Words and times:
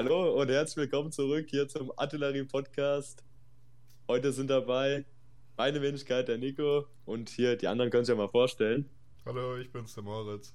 Hallo 0.00 0.40
und 0.40 0.48
herzlich 0.48 0.76
willkommen 0.76 1.10
zurück 1.10 1.46
hier 1.50 1.66
zum 1.66 1.90
Artillerie 1.96 2.44
Podcast. 2.44 3.24
Heute 4.06 4.30
sind 4.30 4.46
dabei 4.48 5.04
meine 5.56 5.82
Wenigkeit, 5.82 6.28
der 6.28 6.38
Nico, 6.38 6.86
und 7.04 7.28
hier 7.30 7.56
die 7.56 7.66
anderen 7.66 7.90
können 7.90 8.04
sich 8.04 8.12
ja 8.12 8.16
mal 8.16 8.28
vorstellen. 8.28 8.88
Hallo, 9.26 9.56
ich 9.56 9.72
bin's, 9.72 9.94
der 9.94 10.04
Moritz. 10.04 10.54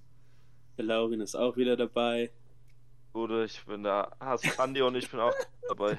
Der 0.78 0.86
Laurin 0.86 1.20
ist 1.20 1.36
auch 1.36 1.58
wieder 1.58 1.76
dabei. 1.76 2.32
Gute, 3.12 3.44
ich 3.44 3.62
bin 3.66 3.84
der 3.84 4.16
Hass 4.18 4.44
Andi 4.58 4.82
und 4.82 4.96
ich 4.96 5.12
bin 5.12 5.20
auch 5.20 5.34
dabei. 5.68 5.98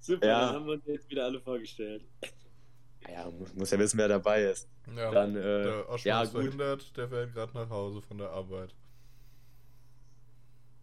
Super, 0.00 0.26
Ja. 0.26 0.40
dann 0.46 0.54
haben 0.54 0.64
wir 0.66 0.72
uns 0.72 0.86
jetzt 0.86 1.10
wieder 1.10 1.26
alle 1.26 1.42
vorgestellt. 1.42 2.06
Ja, 3.06 3.30
muss, 3.30 3.52
muss 3.54 3.70
ja 3.70 3.78
wissen, 3.78 3.98
wer 3.98 4.08
dabei 4.08 4.44
ist. 4.44 4.66
Ja, 4.96 5.10
Dann, 5.10 5.36
äh, 5.36 5.42
der 5.64 5.90
Oschmann 5.90 6.08
ja, 6.08 6.22
ist 6.22 6.32
gut. 6.32 6.40
verhindert, 6.40 6.96
der 6.96 7.06
fährt 7.10 7.34
gerade 7.34 7.52
nach 7.52 7.68
Hause 7.68 8.00
von 8.00 8.16
der 8.16 8.30
Arbeit. 8.30 8.74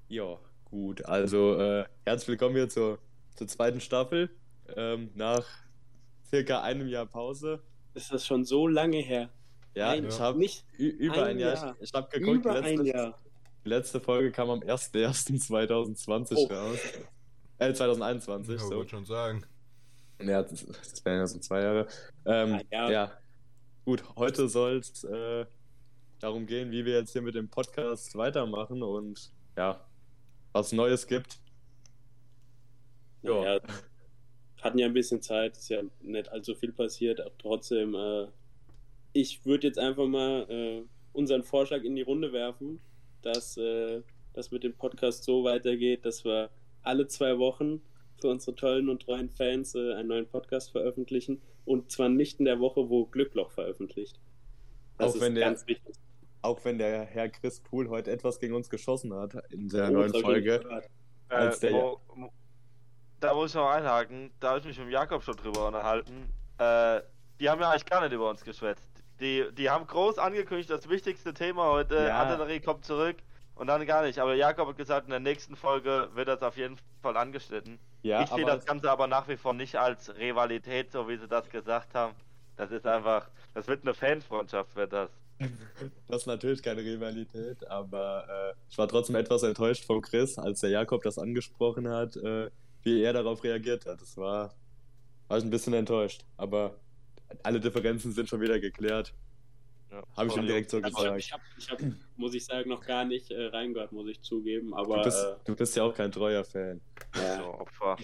Ja, 0.09 0.38
gut. 0.70 1.06
Also, 1.06 1.60
äh, 1.60 1.86
herzlich 2.06 2.28
willkommen 2.30 2.56
hier 2.56 2.70
zur, 2.70 3.00
zur 3.36 3.48
zweiten 3.48 3.82
Staffel. 3.82 4.30
Ähm, 4.76 5.12
nach 5.16 5.46
circa 6.30 6.62
einem 6.62 6.88
Jahr 6.88 7.06
Pause. 7.06 7.62
Ist 7.94 8.12
das 8.12 8.26
schon 8.26 8.44
so 8.46 8.68
lange 8.68 8.98
her? 8.98 9.30
Ja, 9.76 9.92
Ein- 9.92 10.06
ich 10.06 10.20
habe 10.20 10.40
nicht 10.40 10.66
über 10.78 11.26
ein 11.26 11.40
Jahr. 11.40 11.54
Jahr. 11.56 11.76
Ich, 11.80 11.90
ich 11.90 11.94
habe 11.94 12.10
geguckt, 12.10 12.38
über 12.46 12.60
letzte, 12.60 12.82
ein 12.82 12.86
Jahr. 12.86 13.18
die 13.64 13.70
letzte 13.70 14.00
Folge 14.02 14.32
kam 14.32 14.50
am 14.50 14.60
1.1.2020 14.60 16.36
Oh. 16.36 16.54
raus. 16.54 16.80
Äh, 17.60 17.74
2021, 17.74 18.60
Ja, 18.60 18.68
so. 18.68 18.76
wollte 18.76 18.90
schon 18.92 19.06
sagen. 19.06 19.44
Ja, 20.22 20.42
das, 20.44 20.66
das 20.66 21.06
wären 21.06 21.20
ja 21.20 21.28
so 21.28 21.40
zwei 21.40 21.62
Jahre. 21.62 21.88
Ähm, 22.26 22.54
Ah, 22.56 22.62
ja. 22.72 22.90
ja. 22.92 23.12
Gut, 23.86 24.04
heute 24.18 24.50
soll 24.50 24.78
es 24.80 25.04
äh, 25.06 25.46
darum 26.20 26.46
gehen, 26.46 26.72
wie 26.72 26.84
wir 26.86 26.96
jetzt 27.00 27.14
hier 27.14 27.22
mit 27.22 27.36
dem 27.36 27.48
Podcast 27.50 28.16
weitermachen 28.18 28.84
und 28.84 29.31
ja, 29.56 29.80
was 30.53 30.72
Neues 30.72 31.08
gibt. 31.08 31.38
Ja. 33.23 33.34
Naja, 33.42 33.59
hatten 34.62 34.80
ja 34.80 34.86
ein 34.88 34.94
bisschen 34.94 35.22
Zeit, 35.22 35.58
ist 35.58 35.70
ja 35.70 35.81
nicht 36.02 36.30
allzu 36.31 36.56
viel 36.56 36.72
passiert, 36.72 37.20
aber 37.22 37.38
trotzdem, 37.38 37.94
äh, 37.95 38.28
ich 39.14 39.45
würde 39.45 39.68
jetzt 39.68 39.80
einfach 39.80 40.08
mal 40.08 40.45
äh, 40.50 40.84
unseren 41.14 41.44
Vorschlag 41.44 41.84
in 41.84 41.95
die 41.95 42.02
Runde 42.02 42.31
werfen, 42.34 42.80
dass 43.22 43.58
äh, 43.58 44.02
das 44.34 44.52
mit 44.52 44.64
dem 44.64 44.73
Podcast 44.73 45.23
so 45.23 45.44
weitergeht, 45.44 46.06
dass 46.06 46.23
wir 46.25 46.50
alle 46.84 47.08
zwei 47.08 47.38
Wochen 47.40 47.81
für 48.20 48.30
unsere 48.30 48.56
tollen 48.56 48.90
und 48.90 49.02
treuen 49.03 49.30
Fans 49.30 49.75
äh, 49.75 49.94
einen 49.94 50.09
neuen 50.09 50.28
Podcast 50.28 50.72
veröffentlichen 50.72 51.42
und 51.66 51.92
zwar 51.92 52.09
nicht 52.09 52.40
in 52.40 52.45
der 52.45 52.59
Woche, 52.59 52.90
wo 52.90 53.06
Glückloch 53.06 53.52
veröffentlicht. 53.52 54.20
Das 54.98 55.12
Auch 55.12 55.16
ist 55.16 55.22
wenn 55.22 55.36
der- 55.36 55.45
ganz 55.45 55.68
wichtig. 55.68 55.95
Auch 56.48 56.64
wenn 56.64 56.78
der 56.78 57.03
Herr 57.03 57.28
Chris 57.28 57.59
Pool 57.59 57.90
heute 57.90 58.09
etwas 58.09 58.40
gegen 58.40 58.53
uns 58.56 58.70
geschossen 58.70 59.14
hat 59.14 59.34
in 59.52 59.67
der 59.67 59.90
Oh, 59.90 59.92
neuen 59.92 60.14
Folge. 60.14 60.81
Als 61.28 61.59
der- 61.59 61.72
Mo- 61.72 62.00
Mo- 62.16 62.31
da 63.20 63.34
muss 63.34 63.50
ich 63.52 63.56
noch 63.56 63.70
einhaken, 63.70 64.31
da 64.40 64.52
habe 64.52 64.59
ich 64.59 64.66
mich 64.66 64.80
mit 64.80 64.90
Jakob 64.92 65.22
schon 65.23 65.36
drüber 65.36 65.68
unterhalten. 65.68 66.31
Äh, 66.58 67.02
die 67.42 67.50
haben 67.50 67.59
ja 67.59 67.70
eigentlich 67.70 67.86
gar 67.86 68.00
nicht 68.02 68.14
über 68.14 68.30
uns 68.30 68.45
geschwätzt. 68.45 68.88
Die, 69.20 69.45
die 69.56 69.70
haben 69.70 69.86
groß 69.88 70.20
angekündigt, 70.20 70.70
das 70.70 70.88
wichtigste 70.88 71.34
Thema 71.34 71.66
heute, 71.66 71.95
Ja. 71.95 72.20
Artillerie 72.23 72.62
kommt 72.62 72.86
zurück 72.86 73.18
und 73.56 73.68
dann 73.68 73.86
gar 73.86 74.03
nicht. 74.03 74.18
Aber 74.20 74.34
Jakob 74.34 74.70
hat 74.70 74.78
gesagt, 74.78 75.08
in 75.08 75.12
der 75.12 75.20
nächsten 75.20 75.58
Folge 75.58 76.08
wird 76.14 76.30
das 76.30 76.42
auf 76.44 76.56
jeden 76.56 76.78
Fall 77.02 77.18
angeschnitten. 77.18 77.78
Ja, 78.03 78.22
ich 78.23 78.30
sehe 78.30 78.45
das 78.45 78.66
Ganze 78.66 78.90
aber 78.90 79.08
nach 79.08 79.28
wie 79.28 79.36
vor 79.36 79.53
nicht 79.53 79.75
als 79.75 80.16
Rivalität, 80.16 80.94
so 80.94 81.09
wie 81.09 81.18
sie 81.18 81.28
das 81.28 81.50
gesagt 81.50 81.94
haben. 81.94 82.14
Das 82.56 82.72
ist 82.72 82.88
einfach, 82.88 83.28
das 83.53 83.68
wird 83.68 83.81
eine 83.84 83.94
Fanfreundschaft, 83.94 84.73
wird 84.78 84.94
das. 84.94 85.09
Das 86.08 86.22
ist 86.22 86.28
natürlich 86.28 86.62
keine 86.62 86.82
Rivalität, 86.82 87.68
aber 87.70 88.28
äh, 88.30 88.54
ich 88.70 88.78
war 88.78 88.88
trotzdem 88.88 89.16
etwas 89.16 89.44
enttäuscht 89.44 89.86
von 89.86 90.02
Chris, 90.02 90.38
als 90.38 90.62
der 90.62 90.72
Jakob 90.72 91.04
das 91.04 91.18
angesprochen 91.18 91.88
hat, 91.88 92.16
äh, 92.18 92.50
wie 92.84 93.02
er 93.02 93.14
darauf 93.14 93.44
reagiert 93.44 93.86
hat. 93.86 94.02
Das 94.02 94.18
war, 94.18 94.56
war 95.28 95.38
ich 95.38 95.44
ein 95.44 95.50
bisschen 95.50 95.74
enttäuscht, 95.74 96.26
aber 96.38 96.80
alle 97.44 97.59
Differenzen 97.59 98.14
sind 98.14 98.30
schon 98.30 98.42
wieder 98.42 98.59
geklärt. 98.59 99.14
Ja, 99.90 100.03
Habe 100.18 100.28
ich 100.28 100.34
ihm 100.34 100.40
voll. 100.40 100.48
direkt 100.48 100.70
so 100.70 100.78
Aber 100.78 100.90
gesagt. 100.90 101.20
ich 101.20 101.31
habe, 101.31 101.44
ich 101.58 101.70
hab, 101.70 101.80
muss 102.18 102.34
ich 102.34 102.44
sagen, 102.44 102.70
noch 102.70 102.86
gar 102.86 103.06
nicht 103.06 103.31
äh, 103.31 103.46
reingehört, 103.46 103.92
muss 103.94 104.08
ich 104.09 104.22
zugeben. 104.22 104.72
Du 104.72 104.75
Aber 104.75 105.03
bist, 105.03 105.24
äh, 105.24 105.36
du 105.46 105.56
bist 105.56 105.75
ja 105.78 105.84
auch 105.84 105.94
kein 105.94 106.12
treuer 106.12 106.44
Fan. 106.44 106.81
So, 107.14 107.22
ja. 107.22 107.44
Opfer. 107.46 107.97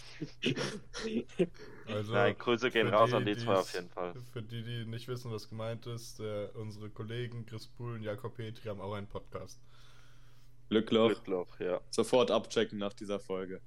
Also, 1.85 2.13
Nein, 2.13 2.37
Grüße 2.37 2.71
gehen 2.71 2.87
raus 2.87 3.09
die, 3.09 3.15
an 3.17 3.25
die 3.25 3.35
zwei 3.35 3.55
auf 3.55 3.73
jeden 3.73 3.89
Fall. 3.89 4.13
Für 4.31 4.41
die, 4.41 4.63
die 4.63 4.85
nicht 4.85 5.09
wissen, 5.09 5.31
was 5.31 5.49
gemeint 5.49 5.85
ist, 5.85 6.19
der, 6.19 6.55
unsere 6.55 6.89
Kollegen 6.89 7.45
Chris 7.45 7.67
Pool 7.67 7.95
und 7.95 8.03
Jakob 8.03 8.35
Petri 8.37 8.69
haben 8.69 8.79
auch 8.79 8.93
einen 8.93 9.07
Podcast. 9.07 9.59
Glückloch, 10.69 11.09
Glückloch, 11.09 11.59
ja. 11.59 11.81
sofort 11.89 12.31
abchecken 12.31 12.79
nach 12.79 12.93
dieser 12.93 13.19
Folge. 13.19 13.61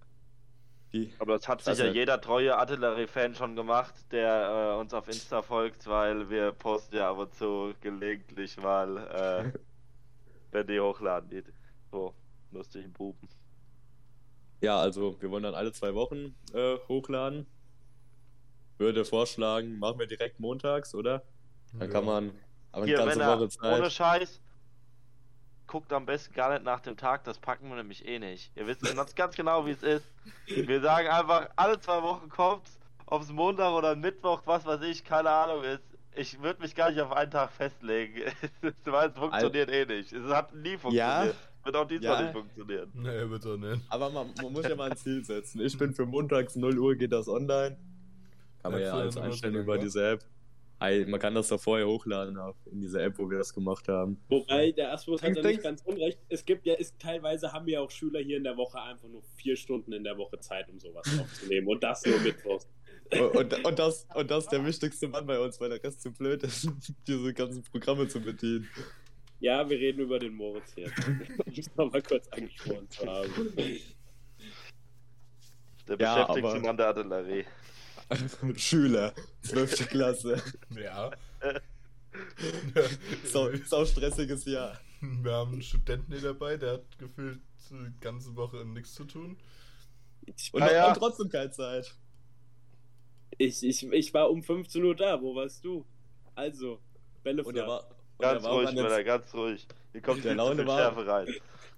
Die, 0.93 1.13
Aber 1.19 1.35
das 1.37 1.49
hat 1.49 1.63
sicher 1.63 1.89
jeder 1.89 2.21
treue 2.21 2.57
Artillerie-Fan 2.57 3.35
schon 3.35 3.57
gemacht, 3.57 3.95
der 4.13 4.75
äh, 4.77 4.81
uns 4.81 4.95
auf 4.95 5.09
Insta 5.09 5.43
folgt, 5.43 5.87
weil 5.87 6.29
wir 6.31 6.53
posten 6.53 6.97
ja 6.97 7.11
ab 7.11 7.19
und 7.19 7.35
zu 7.35 7.75
gelegentlich 7.81 8.57
mal, 8.59 8.97
äh, 8.99 9.59
wenn 10.53 10.67
die 10.67 10.81
hochladen, 10.81 11.31
die 11.31 11.45
so 11.91 12.15
lustigen 12.51 12.93
Buben. 12.93 13.29
ja, 14.61 14.79
also 14.81 15.21
wir 15.21 15.31
wollen 15.31 15.43
dann 15.43 15.55
alle 15.55 15.73
zwei 15.73 15.95
Wochen 15.95 16.35
äh, 16.53 16.77
hochladen. 16.89 17.47
Würde 18.79 19.05
vorschlagen, 19.05 19.79
machen 19.79 19.99
wir 19.99 20.07
direkt 20.07 20.41
montags, 20.41 20.95
oder? 20.95 21.23
Dann 21.79 21.89
Ja. 21.89 21.89
kann 21.89 22.05
man 22.05 22.33
aber 22.73 22.87
eine 22.87 22.87
Hier, 22.87 22.97
ganze 22.97 23.19
Männer, 23.19 23.39
Woche 23.41 23.49
Zeit. 23.49 23.81
ohne 23.81 23.91
Scheiß, 23.91 24.41
guckt 25.67 25.93
am 25.93 26.07
besten 26.07 26.35
gar 26.35 26.53
nicht 26.53 26.65
nach 26.65 26.81
dem 26.81 26.97
Tag, 26.97 27.25
das 27.25 27.39
packen 27.39 27.69
wir 27.69 27.77
nämlich 27.77 28.07
eh 28.07 28.19
nicht. 28.19 28.51
Ihr 28.57 28.67
wisst 28.67 28.83
ganz, 28.83 29.15
ganz 29.15 29.35
genau, 29.35 29.67
wie 29.67 29.71
es 29.73 29.83
ist. 29.83 30.05
Wir 30.47 30.81
sagen 30.81 31.09
einfach, 31.09 31.49
alle 31.57 31.79
zwei 31.81 32.03
Wochen 32.03 32.29
kommt's, 32.29 32.79
ob 33.07 33.23
es 33.23 33.31
Montag 33.33 33.73
oder 33.73 33.95
Mittwoch, 33.97 34.43
was 34.47 34.65
weiß 34.65 34.83
ich, 34.83 35.05
keine 35.05 35.31
Ahnung 35.31 35.63
ist. 35.65 35.83
Ich 36.15 36.41
würde 36.41 36.63
mich 36.63 36.75
gar 36.75 36.91
nicht 36.91 37.01
auf 37.01 37.13
einen 37.13 37.31
Tag 37.31 37.53
festlegen. 37.53 38.23
Weil 38.85 39.11
es 39.11 39.19
funktioniert 39.19 39.71
eh 39.71 39.85
nicht. 39.85 40.13
Es 40.13 40.31
hat 40.33 40.55
nie 40.55 40.77
funktioniert. 40.79 41.35
Ja. 41.35 41.65
Wird 41.65 41.77
auch 41.77 41.87
diesmal 41.87 42.15
Ja. 42.15 42.23
nicht 42.23 42.33
funktionieren. 42.33 42.91
Nee, 42.95 43.25
bitte 43.27 43.59
nicht. 43.59 43.83
Aber 43.91 44.09
man, 44.11 44.31
man 44.41 44.53
muss 44.53 44.67
ja 44.67 44.77
mal 44.77 44.91
ein 44.91 44.97
Ziel 44.97 45.25
setzen. 45.25 45.61
Ich 45.61 45.77
bin 45.77 45.93
für 45.93 46.07
montags 46.07 46.57
0 46.57 46.79
Uhr 46.79 46.95
geht 46.95 47.13
das 47.13 47.29
online. 47.29 47.77
Kann 48.63 48.73
man 48.73 48.81
Ja, 48.81 48.87
ja 48.89 48.93
alles 48.95 49.17
einstellen 49.17 49.53
Monat, 49.55 49.65
über 49.67 49.79
diese 49.79 50.13
App. 50.13 50.25
Man 50.79 51.19
kann 51.19 51.35
das 51.35 51.49
doch 51.49 51.61
vorher 51.61 51.87
hochladen 51.87 52.39
in 52.71 52.81
diese 52.81 53.01
App, 53.01 53.19
wo 53.19 53.31
wir 53.31 53.39
das 53.39 53.55
gemacht 53.55 53.89
haben. 53.89 54.21
Wobei 54.29 54.73
der 54.73 54.93
Asmus 54.93 55.23
hat 55.23 55.35
ja 55.35 55.43
nicht 55.43 55.63
ganz 55.63 55.83
unrecht. 55.83 56.19
Es 56.29 56.45
gibt 56.45 56.67
ja, 56.67 56.75
ist, 56.75 56.99
teilweise 56.99 57.53
haben 57.53 57.67
wir 57.67 57.81
auch 57.81 57.91
Schüler 57.91 58.21
hier 58.21 58.37
in 58.37 58.45
der 58.45 58.57
Woche 58.59 58.81
einfach 58.81 59.09
nur 59.09 59.23
vier 59.37 59.57
Stunden 59.57 59.93
in 59.93 60.05
der 60.05 60.19
Woche 60.19 60.39
Zeit, 60.39 60.69
um 60.69 60.79
sowas 60.79 61.07
aufzunehmen. 61.19 61.67
Und 61.67 61.83
das 61.83 62.05
nur 62.05 62.19
Mittwochs. 62.21 62.69
Und, 63.11 63.55
und, 63.65 63.79
das, 63.79 64.07
und 64.15 64.31
das 64.31 64.45
ist 64.45 64.53
der 64.53 64.65
wichtigste 64.67 65.09
Mann 65.09 65.27
bei 65.27 65.39
uns, 65.39 65.59
weil 65.61 65.71
der 65.71 65.83
Rest 65.83 66.03
zu 66.03 66.13
blöd 66.13 66.43
ist, 66.43 66.69
diese 67.07 67.33
ganzen 67.33 67.63
Programme 67.63 68.07
zu 68.09 68.21
bedienen. 68.21 68.69
Ja, 69.41 69.69
wir 69.69 69.79
reden 69.79 70.01
über 70.01 70.19
den 70.19 70.35
Moritz 70.35 70.75
hier. 70.75 70.91
um 71.07 71.53
es 71.57 71.75
nochmal 71.77 72.03
kurz 72.03 72.29
angesprochen 72.29 72.89
zu 72.91 73.07
haben. 73.07 73.31
Der 75.89 75.97
Ja, 75.99 76.15
beschäftigte 76.27 76.49
aber- 76.49 76.61
Mann 76.61 76.77
der 76.77 76.87
Artillerie. 76.89 77.45
Schüler, 78.57 79.13
12. 79.43 79.89
Klasse. 79.89 80.43
Ja. 80.71 81.11
So, 83.25 83.51
sau 83.67 83.85
stressiges 83.85 84.45
Jahr. 84.47 84.79
Wir 85.01 85.33
haben 85.33 85.53
einen 85.53 85.63
Studenten 85.63 86.13
hier 86.13 86.23
dabei, 86.23 86.57
der 86.57 86.73
hat 86.75 86.99
gefühlt 86.99 87.41
die 87.71 88.01
ganze 88.01 88.35
Woche 88.37 88.65
nichts 88.65 88.95
zu 88.95 89.05
tun. 89.05 89.37
Ich, 90.25 90.53
Und, 90.55 90.63
Ah, 90.63 90.73
ja. 90.73 90.89
und 90.89 90.95
trotzdem 90.97 91.29
keine 91.29 91.51
Zeit. 91.51 91.95
ich, 93.37 93.63
ich, 93.63 93.83
ich 93.93 94.15
war 94.15 94.31
um 94.31 94.43
15 94.43 94.83
Uhr 94.83 94.97
da. 94.97 95.21
Wo 95.21 95.35
warst 95.35 95.63
du? 95.65 95.85
Also, 96.35 96.81
Bälle 97.23 97.45
Und 97.45 97.55
er 97.57 97.67
war, 97.67 97.87
und 97.91 98.23
Ganz 98.23 98.43
war 98.45 98.51
auch 98.53 98.57
ruhig, 98.63 98.73
Männer, 98.73 99.05
ganz 99.05 99.35
ruhig. 99.35 99.67
Hier 99.93 100.01
kommt 100.01 100.25
Der 100.25 100.35
Laune 100.35 100.67
war- 100.67 100.79
Schärfe 100.79 101.07
rein. 101.07 101.35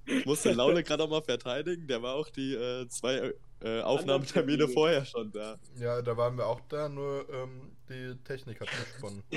Ich 0.06 0.24
musste 0.24 0.52
Laune 0.52 0.82
gerade 0.84 1.02
auch 1.02 1.10
mal 1.10 1.22
verteidigen. 1.22 1.86
Der 1.88 2.00
war 2.00 2.14
auch 2.14 2.28
die 2.30 2.54
äh, 2.54 2.86
zwei 2.88 3.34
äh, 3.60 3.80
Aufnahmetermine 3.80 4.58
Termine. 4.58 4.68
vorher 4.74 5.04
schon 5.04 5.32
da. 5.32 5.58
Ja, 5.78 6.00
da 6.02 6.16
waren 6.16 6.36
wir 6.36 6.46
auch 6.46 6.60
da, 6.68 6.88
nur 6.88 7.28
ähm, 7.32 7.72
die 7.88 8.14
Technik 8.24 8.60
hat 8.60 8.68
gesponnen. 8.70 9.22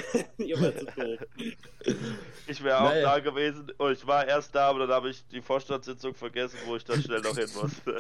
Ich 2.48 2.64
wäre 2.64 2.80
auch 2.82 2.90
Naja. 2.90 3.14
da 3.16 3.20
gewesen. 3.20 3.72
Oh, 3.80 3.88
ich 3.90 4.06
war 4.06 4.28
erst 4.28 4.54
da, 4.54 4.70
aber 4.70 4.80
dann 4.80 4.90
habe 4.92 5.10
ich 5.10 5.26
die 5.28 5.42
Vorstandssitzung 5.42 6.14
vergessen, 6.16 6.58
wo 6.66 6.76
ich 6.76 6.84
dann 6.84 7.02
schnell 7.02 7.22
noch 7.22 7.38
hin 7.38 7.48
musste. 7.56 7.98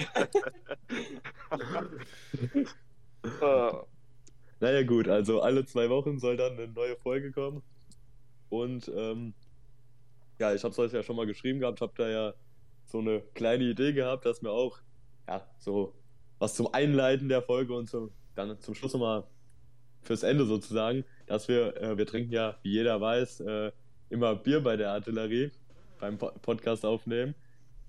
Ah, 3.42 3.84
Naja, 4.60 4.84
gut, 4.84 5.08
also 5.08 5.42
alle 5.42 5.66
zwei 5.66 5.90
Wochen 5.90 6.20
soll 6.20 6.38
dann 6.38 6.54
eine 6.54 6.68
neue 6.68 6.96
Folge 6.98 7.32
kommen. 7.32 7.64
Und 8.50 8.92
ähm, 8.96 9.34
ja, 10.40 10.54
ich 10.54 10.64
habe 10.64 10.72
es 10.72 10.80
euch 10.80 10.92
ja 10.92 11.04
schon 11.04 11.16
mal 11.16 11.26
geschrieben 11.28 11.60
gehabt, 11.60 11.82
habe 11.82 11.94
da 11.96 12.10
ja 12.10 12.34
so 12.86 13.00
eine 13.00 13.22
kleine 13.34 13.64
Idee 13.66 13.94
gehabt, 13.94 14.26
dass 14.26 14.42
wir 14.42 14.52
auch 14.52 14.80
ja 15.28 15.48
so 15.60 15.94
was 16.42 16.56
zum 16.56 16.74
Einleiten 16.74 17.30
der 17.30 17.44
Folge 17.44 17.76
und 17.76 17.88
zum, 17.88 18.10
dann 18.34 18.60
zum 18.60 18.74
Schluss 18.74 18.94
nochmal 18.94 19.26
fürs 20.02 20.24
Ende 20.24 20.46
sozusagen, 20.46 21.06
dass 21.28 21.48
wir, 21.48 21.78
äh, 21.78 21.98
wir 22.00 22.08
trinken 22.08 22.34
ja, 22.34 22.58
wie 22.64 22.72
jeder 22.72 23.00
weiß, 23.00 23.42
äh, 23.42 23.72
immer 24.10 24.36
Bier 24.36 24.62
bei 24.62 24.76
der 24.76 24.90
Artillerie 24.90 25.52
beim 26.00 26.18
po 26.18 26.32
Podcast 26.42 26.84
aufnehmen. 26.84 27.36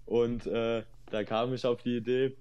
Und 0.05 0.47
äh, 0.47 0.83
da 1.11 1.25
kam 1.25 1.55
ich 1.55 1.65
auf 1.65 1.83
die 1.83 1.97
Idee, 1.97 2.37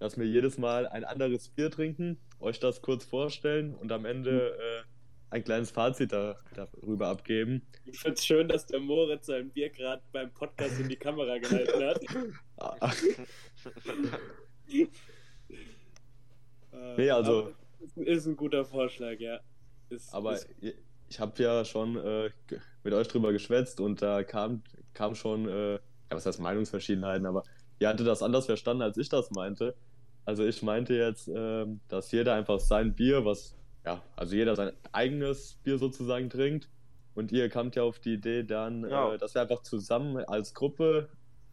dass 0.00 0.18
wir 0.18 0.26
jedes 0.26 0.58
Mal 0.58 0.88
ein 0.88 1.04
anderes 1.04 1.48
Bier 1.50 1.70
trinken, 1.70 2.18
euch 2.40 2.58
das 2.58 2.82
kurz 2.82 3.04
vorstellen 3.04 3.76
und 3.76 3.92
am 3.92 4.04
Ende 4.04 4.56
äh, 4.58 4.82
ein 5.30 5.44
kleines 5.44 5.70
Fazit 5.70 6.12
da, 6.12 6.40
darüber 6.56 7.06
abgeben. 7.06 7.62
Ich 7.86 8.00
finde 8.00 8.14
es 8.18 8.26
schön, 8.26 8.48
dass 8.48 8.66
der 8.66 8.80
Moritz 8.80 9.26
sein 9.26 9.50
Bier 9.50 9.70
gerade 9.70 10.02
beim 10.10 10.32
Podcast 10.34 10.80
in 10.80 10.88
die 10.88 10.96
Kamera 10.96 11.38
gehalten 11.38 11.84
hat. 11.84 12.00
Nee, 16.96 17.10
also- 17.10 17.52
Ist, 17.80 17.96
ist 17.96 18.26
ein 18.26 18.36
guter 18.36 18.64
Vorschlag, 18.64 19.18
ja. 19.18 19.40
Ist, 19.88 20.12
Aber 20.14 20.34
ist, 20.34 20.48
ich 21.08 21.20
habe 21.20 21.42
ja 21.42 21.64
schon 21.64 21.96
äh, 21.96 22.30
mit 22.84 22.94
euch 22.94 23.08
drüber 23.08 23.32
geschwätzt 23.32 23.80
und 23.80 24.00
da 24.00 24.22
kam, 24.22 24.62
kam 24.94 25.14
schon, 25.14 25.48
äh, 25.48 25.72
ja, 25.74 25.80
was 26.10 26.24
heißt 26.26 26.40
Meinungsverschiedenheiten, 26.40 27.26
aber 27.26 27.42
ihr 27.78 27.88
hattet 27.88 28.06
das 28.06 28.22
anders 28.22 28.46
verstanden, 28.46 28.82
als 28.82 28.96
ich 28.96 29.08
das 29.08 29.30
meinte. 29.32 29.74
Also 30.24 30.44
ich 30.44 30.62
meinte 30.62 30.94
jetzt, 30.94 31.28
ähm, 31.34 31.80
dass 31.88 32.12
jeder 32.12 32.34
einfach 32.34 32.60
sein 32.60 32.94
Bier, 32.94 33.24
was, 33.24 33.56
ja, 33.84 34.00
also 34.14 34.36
jeder 34.36 34.54
sein 34.54 34.72
eigenes 34.92 35.58
Bier 35.64 35.78
sozusagen 35.78 36.30
trinkt. 36.30 36.68
Und 37.14 37.30
ihr 37.32 37.50
kamt 37.50 37.74
ja 37.76 37.82
auf 37.82 37.98
die 37.98 38.14
Idee 38.14 38.42
dann, 38.44 38.88
Ja. 38.88 39.12
äh, 39.14 39.18
dass 39.18 39.34
wir 39.34 39.42
einfach 39.42 39.62
zusammen 39.62 40.16
als 40.24 40.54
Gruppe 40.54 41.08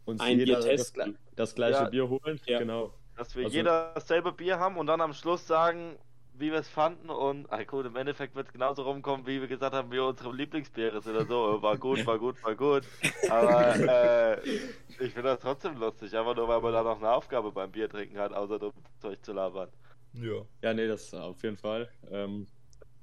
uns 0.05 0.21
Ein 0.21 0.39
jeder 0.39 0.61
Bier 0.61 0.77
das, 0.77 0.93
das 1.35 1.55
gleiche 1.55 1.79
Ja. 1.83 1.89
Bier 1.89 2.07
holen. 2.09 2.39
Ja. 2.45 2.59
Genau. 2.59 2.93
Dass 3.19 3.35
wir 3.35 3.43
Also- 3.45 3.57
jeder 3.57 3.91
dasselbe 3.93 4.31
Bier 4.31 4.59
haben 4.59 4.77
und 4.77 4.87
dann 4.87 5.01
am 5.01 5.11
Schluss 5.13 5.45
sagen, 5.45 5.97
wie 6.35 6.51
wir 6.53 6.59
es 6.59 6.69
fanden 6.69 7.09
und 7.09 7.51
ah, 7.51 7.61
gut, 7.63 7.85
im 7.85 7.97
Endeffekt 7.97 8.33
wird 8.33 8.47
es 8.47 8.53
genauso 8.53 8.83
rumkommen, 8.83 9.27
wie 9.27 9.41
wir 9.41 9.47
gesagt 9.49 9.75
haben, 9.75 9.91
wie 9.91 9.99
unsere 9.99 10.33
Lieblingsbiere 10.33 11.01
sind 11.01 11.15
oder 11.17 11.25
so. 11.25 11.61
War 11.61 11.77
gut, 11.77 12.05
war 12.05 12.17
gut, 12.17 12.41
war 12.41 12.55
gut. 12.55 12.83
Aber 13.29 13.75
äh, 13.75 14.39
ich 14.47 15.11
finde 15.11 15.23
das 15.23 15.41
trotzdem 15.41 15.77
lustig, 15.77 16.15
einfach 16.17 16.33
nur, 16.33 16.47
weil 16.47 16.61
man 16.61 16.71
da 16.71 16.81
noch 16.81 16.95
eine 16.97 17.11
Aufgabe 17.11 17.51
beim 17.51 17.69
Bier 17.73 17.89
trinken 17.89 18.17
hat, 18.17 18.31
außer 18.31 18.61
um 18.63 18.71
Zeug 18.99 19.21
zu 19.21 19.33
labern. 19.33 19.67
Ja, 20.13 20.41
Ja, 20.61 20.73
nee, 20.73 20.87
das 20.87 21.13
auf 21.13 21.43
jeden 21.43 21.57
Fall. 21.57 21.89
Ähm, 22.09 22.47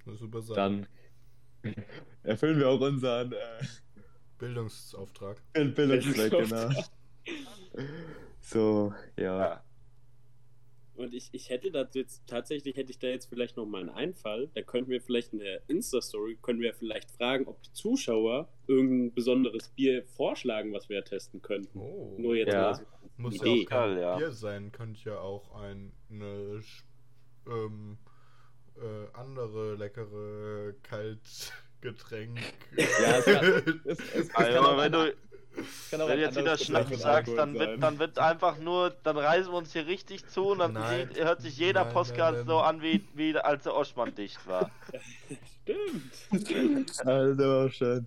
das 0.06 0.14
ist 0.14 0.20
super 0.20 0.40
Sache. 0.40 0.56
dann 0.56 0.86
erfüllen 2.22 2.58
wir 2.58 2.70
auch 2.70 2.80
unseren 2.80 3.32
äh, 3.32 3.36
Bildungsauftrag. 4.38 5.42
Bildungszweck, 5.52 6.30
genau. 6.32 6.70
So, 8.40 8.94
ja. 9.18 9.38
Ja. 9.40 9.62
Und 10.96 11.14
ich, 11.14 11.28
ich 11.32 11.50
hätte 11.50 11.70
das 11.70 11.94
jetzt, 11.94 12.26
tatsächlich 12.26 12.76
hätte 12.76 12.90
ich 12.90 12.98
da 12.98 13.06
jetzt 13.08 13.26
vielleicht 13.26 13.56
noch 13.56 13.66
mal 13.66 13.81
einen 13.81 13.90
Einfall. 13.90 14.48
Da 14.54 14.62
könnten 14.62 14.90
wir 14.90 15.00
vielleicht 15.00 15.32
in 15.32 15.38
der 15.40 15.60
Insta-Story, 15.69 16.38
können 16.43 16.60
wir 16.60 16.75
vielleicht 16.75 17.10
fragen, 17.10 17.46
ob 17.46 17.62
die 17.62 17.72
Zuschauer 17.72 18.48
irgendein 18.66 19.14
besonderes 19.14 19.69
Bier 19.69 20.04
vorschlagen, 20.16 20.72
was 20.72 20.88
wir 20.88 21.04
testen 21.04 21.43
könnten. 21.43 21.78
Oh. 21.78 22.14
Nur 22.19 22.34
jetzt 22.37 22.52
Ja. 22.52 22.62
mal 22.62 22.75
so. 22.75 22.82
Muss 23.19 23.37
ja 23.38 23.44
Idee. 23.46 23.62
auch 23.64 23.69
kein 23.70 23.98
ja. 23.98 24.16
Bier 24.16 24.32
sein, 24.32 24.72
könnte 24.72 25.00
ja 25.08 25.19
auch 25.20 25.54
ein, 25.54 25.93
eine 26.10 26.60
ähm, 27.46 27.96
äh, 28.76 29.06
andere 29.16 29.75
leckere 29.76 30.75
Kaltgetränk. 30.82 32.38
Ja, 32.76 33.19
es 33.19 33.25
kann- 33.25 33.81
Es, 33.84 33.99
es, 34.00 34.14
es 34.14 34.28
kann 34.28 34.44
Also, 34.54 34.76
wenn 34.78 34.92
du, 34.92 35.14
wenn 35.91 36.00
ein 36.00 36.08
du 36.08 36.20
jetzt 36.20 36.37
wieder 36.37 36.58
Schnaps 36.58 37.00
sagst, 37.00 37.37
dann 37.37 37.55
wird, 37.55 37.82
dann 37.82 37.99
wird 37.99 38.19
einfach 38.19 38.58
nur, 38.58 38.91
dann 39.03 39.17
reißen 39.17 39.53
wir 39.53 39.56
uns 39.58 39.73
hier 39.73 39.87
richtig 39.87 40.26
zu 40.29 40.49
und 40.49 40.58
dann 40.58 40.73
Nein. 40.73 41.08
sieht, 41.08 41.25
hört 41.25 41.41
sich 41.41 41.56
jeder 41.56 41.85
Nein, 41.85 41.93
Podcast 41.93 42.38
nein, 42.38 42.47
so 42.47 42.58
nein. 42.58 42.64
an, 42.76 42.82
wie, 42.82 43.08
wie 43.14 43.37
als 43.37 43.64
der 43.64 43.75
Oschmann 43.75 44.14
dicht 44.14 44.47
war. 44.47 44.70
Stimmt. 45.62 46.87
Also, 47.06 47.69
schön. 47.70 48.06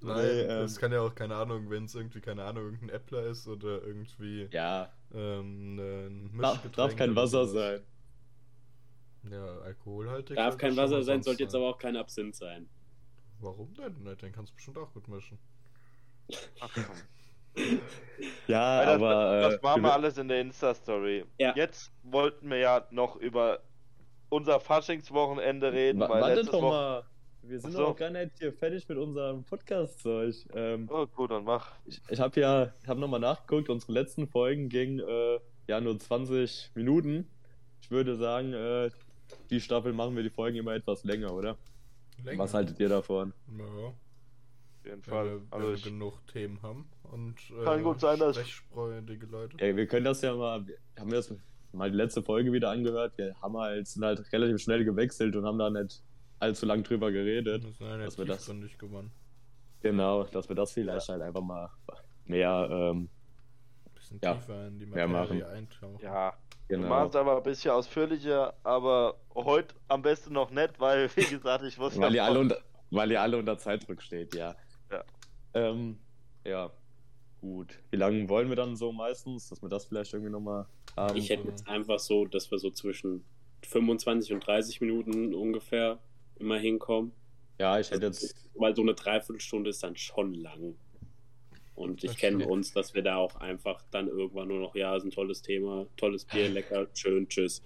Nein, 0.00 0.16
Nee, 0.16 0.40
ähm, 0.42 0.48
das 0.62 0.76
kann 0.76 0.92
ja 0.92 1.00
auch, 1.00 1.14
keine 1.14 1.36
Ahnung, 1.36 1.70
wenn 1.70 1.84
es 1.84 1.94
irgendwie, 1.94 2.20
keine 2.20 2.44
Ahnung, 2.44 2.64
irgendein 2.64 2.90
Äppler 2.90 3.24
ist 3.24 3.46
oder 3.46 3.82
irgendwie 3.82 4.48
Ja, 4.50 4.90
ähm, 5.14 5.76
ein 5.78 6.38
darf, 6.40 6.54
Mischgetränk 6.54 6.74
darf 6.74 6.96
kein 6.96 7.10
oder 7.10 7.22
Wasser 7.22 7.46
sein. 7.46 7.80
Ja, 9.30 9.58
alkoholhaltig. 9.60 10.36
Darf 10.36 10.58
kein 10.58 10.76
Wasser 10.76 11.02
sein, 11.02 11.22
sollte 11.22 11.44
jetzt 11.44 11.54
aber 11.54 11.68
auch 11.70 11.78
kein 11.78 11.96
Absinth 11.96 12.34
sein. 12.34 12.68
Warum 13.40 13.72
denn? 13.74 13.96
Na, 14.02 14.14
Den 14.14 14.32
kannst 14.32 14.52
du 14.52 14.56
bestimmt 14.56 14.78
auch 14.78 14.92
gut 14.92 15.08
mischen. 15.08 15.38
Ach, 16.60 16.70
komm. 16.74 16.84
Ja, 18.46 18.84
das, 18.84 18.94
aber. 18.94 19.40
das 19.42 19.54
äh, 19.54 19.58
machen 19.62 19.82
wir 19.82 19.88
wir- 19.88 19.92
alles 19.94 20.16
in 20.18 20.28
der 20.28 20.40
Insta-Story. 20.40 21.24
Ja. 21.38 21.54
Jetzt 21.56 21.92
wollten 22.02 22.48
wir 22.50 22.58
ja 22.58 22.86
noch 22.90 23.16
über 23.16 23.60
unser 24.28 24.60
Faschingswochenende 24.60 25.72
reden, 25.72 26.00
wa- 26.00 26.08
weil 26.08 26.20
Wartet 26.22 26.36
letztes 26.38 26.52
doch 26.52 26.62
mal. 26.62 27.04
Wir 27.42 27.58
sind 27.60 27.72
so. 27.72 27.78
doch 27.86 27.96
gar 27.96 28.10
nicht 28.10 28.30
hier 28.38 28.52
fertig 28.52 28.88
mit 28.88 28.96
unserem 28.96 29.42
Podcast-Zeug. 29.44 30.34
Ähm, 30.54 30.88
Oh, 30.90 31.06
gut, 31.08 31.32
dann 31.32 31.42
mach. 31.44 31.72
ich 31.84 32.00
ich 32.08 32.20
habe 32.20 32.40
ja, 32.40 32.72
ich 32.80 32.88
habe 32.88 33.00
nochmal 33.00 33.18
nachgeguckt, 33.20 33.68
unsere 33.68 33.92
letzten 33.92 34.28
Folgen 34.28 34.68
gingen 34.68 35.00
äh, 35.00 35.40
ja 35.66 35.80
nur 35.80 35.98
20 35.98 36.70
Minuten. 36.76 37.28
Ich 37.82 37.90
würde 37.90 38.14
sagen, 38.16 38.52
äh, 38.52 38.90
die 39.50 39.60
Staffel 39.60 39.92
machen 39.92 40.14
wir 40.14 40.22
die 40.22 40.30
Folgen 40.30 40.56
immer 40.56 40.72
etwas 40.74 41.02
länger, 41.02 41.32
oder? 41.34 41.56
Länger. 42.24 42.38
Was 42.38 42.54
haltet 42.54 42.78
ihr 42.78 42.88
davon? 42.88 43.32
Ja, 43.58 43.92
jeden 44.84 45.04
wenn 45.06 45.12
Fall. 45.12 45.24
wir, 45.26 45.40
wenn 45.40 45.52
Also 45.52 45.68
wir 45.68 45.74
ich, 45.74 45.84
genug 45.84 46.26
Themen 46.28 46.60
haben 46.62 46.88
und 47.04 47.36
äh, 47.60 47.64
Kann 47.64 47.82
gut 47.82 48.00
sein, 48.00 48.18
dass- 48.18 48.36
sprechfreudige 48.36 49.26
Leute. 49.26 49.56
Ja, 49.64 49.76
wir 49.76 49.86
können 49.86 50.04
das 50.04 50.22
ja 50.22 50.34
mal, 50.34 50.66
wir 50.66 50.76
haben 50.98 51.10
wir 51.10 51.16
das 51.18 51.34
mal 51.72 51.90
die 51.90 51.96
letzte 51.96 52.22
Folge 52.22 52.52
wieder 52.52 52.70
angehört. 52.70 53.16
Wir 53.16 53.34
haben 53.40 53.56
halt, 53.56 53.86
sind 53.88 54.04
halt 54.04 54.30
relativ 54.32 54.58
schnell 54.60 54.84
gewechselt 54.84 55.34
und 55.36 55.44
haben 55.46 55.58
da 55.58 55.70
nicht 55.70 56.02
allzu 56.38 56.66
lang 56.66 56.82
drüber 56.82 57.10
geredet. 57.12 57.64
Das 57.64 57.78
ja 57.78 57.96
dass 57.98 58.18
wir 58.18 58.24
das- 58.24 58.38
tiefgründig 58.38 58.78
gewonnen. 58.78 59.10
Genau, 59.80 60.24
dass 60.24 60.48
wir 60.48 60.54
das 60.56 60.72
vielleicht 60.72 61.08
halt 61.08 61.22
einfach 61.22 61.40
mal 61.42 61.68
mehr, 62.26 62.68
ähm, 62.70 63.08
Ein 63.84 63.94
bisschen 63.94 64.20
Ja, 64.22 64.34
tiefer 64.34 64.66
in 64.68 64.78
die 64.78 64.86
Materie 64.86 65.46
eintauchen. 65.48 65.98
ja, 66.02 66.32
wir 66.68 66.76
genau. 66.76 66.88
machen 66.88 67.08
es 67.08 67.16
aber 67.16 67.36
ein 67.38 67.42
bisschen 67.42 67.70
ausführlicher, 67.72 68.54
aber 68.62 69.16
heute 69.34 69.74
am 69.88 70.02
besten 70.02 70.32
noch 70.34 70.50
nicht, 70.50 70.78
weil, 70.78 71.08
wie 71.16 71.24
gesagt, 71.24 71.64
ich 71.64 71.78
muss 71.78 71.98
Weil 71.98 72.10
ihr 72.12 72.16
ja 72.18 72.24
alle 72.26 72.38
unter, 72.40 72.58
weil 72.90 73.10
ihr 73.10 73.20
alle 73.22 73.38
unter 73.38 73.58
Zeitdruck 73.58 74.00
steht, 74.02 74.34
ja. 74.34 74.54
Ja. 75.54 75.70
Ähm, 75.70 75.98
ja, 76.44 76.70
gut. 77.40 77.78
Wie 77.90 77.96
lange 77.96 78.28
wollen 78.28 78.48
wir 78.48 78.56
dann 78.56 78.76
so 78.76 78.92
meistens, 78.92 79.48
dass 79.48 79.62
wir 79.62 79.68
das 79.68 79.86
vielleicht 79.86 80.12
irgendwie 80.12 80.32
nochmal 80.32 80.66
haben? 80.96 81.16
Ich 81.16 81.30
hätte 81.30 81.48
jetzt 81.48 81.66
einfach 81.68 81.98
so, 81.98 82.24
dass 82.24 82.50
wir 82.50 82.58
so 82.58 82.70
zwischen 82.70 83.24
25 83.66 84.32
und 84.32 84.46
30 84.46 84.80
Minuten 84.80 85.34
ungefähr 85.34 85.98
immer 86.36 86.58
hinkommen. 86.58 87.12
ja, 87.58 87.78
ich 87.78 87.90
hätte 87.90 88.06
jetzt, 88.06 88.34
Weil 88.54 88.74
so 88.74 88.82
eine 88.82 88.94
Dreiviertelstunde 88.94 89.70
ist 89.70 89.82
dann 89.82 89.96
schon 89.96 90.34
lang. 90.34 90.74
Und 91.74 92.04
ich 92.04 92.16
kenne 92.16 92.46
uns, 92.46 92.72
dass 92.72 92.92
wir 92.94 93.02
da 93.02 93.16
auch 93.16 93.36
einfach 93.36 93.82
dann 93.90 94.08
irgendwann 94.08 94.48
nur 94.48 94.60
noch, 94.60 94.74
ja, 94.74 94.94
ist 94.96 95.04
ein 95.04 95.10
tolles 95.10 95.40
Thema, 95.42 95.86
tolles 95.96 96.24
Bier, 96.26 96.48
lecker, 96.50 96.86
schön, 96.94 97.28
tschüss. 97.28 97.62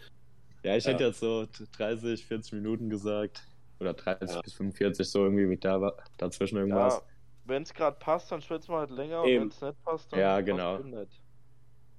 ja, 0.62 0.76
ich 0.76 0.86
hätte 0.86 1.02
Ja. 1.04 1.08
jetzt 1.08 1.20
so 1.20 1.46
30, 1.76 2.24
40 2.26 2.52
Minuten 2.52 2.88
gesagt. 2.90 3.42
Oder 3.80 3.94
30 3.94 4.30
Ja. 4.36 4.40
bis 4.42 4.54
45, 4.54 5.08
so 5.10 5.24
irgendwie 5.24 5.46
mit 5.46 5.64
da, 5.64 5.92
dazwischen 6.18 6.56
irgendwas. 6.56 6.94
Ja, 6.94 7.02
wenn 7.46 7.62
es 7.62 7.72
gerade 7.74 7.96
passt, 7.98 8.30
dann 8.32 8.40
schwitzen 8.42 8.72
wir 8.74 8.78
halt 8.78 8.90
länger 8.90 9.24
Eben. 9.24 9.44
und 9.44 9.50
wenn 9.62 9.68
es 9.68 9.74
nicht 9.74 9.84
passt, 9.84 10.12
dann 10.12 10.20
Ja, 10.20 10.40
genau. 10.40 10.76
es 10.76 10.84
nicht. 10.84 11.22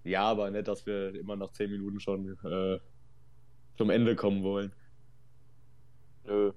Ja, 0.03 0.23
aber 0.23 0.49
nicht, 0.51 0.67
dass 0.67 0.85
wir 0.85 1.13
immer 1.15 1.35
nach 1.35 1.51
10 1.51 1.69
Minuten 1.71 1.99
schon 1.99 2.37
äh, 2.45 2.79
zum 3.77 3.89
Ende 3.89 4.15
kommen 4.15 4.43
wollen. 4.43 4.73
Nö. 6.25 6.51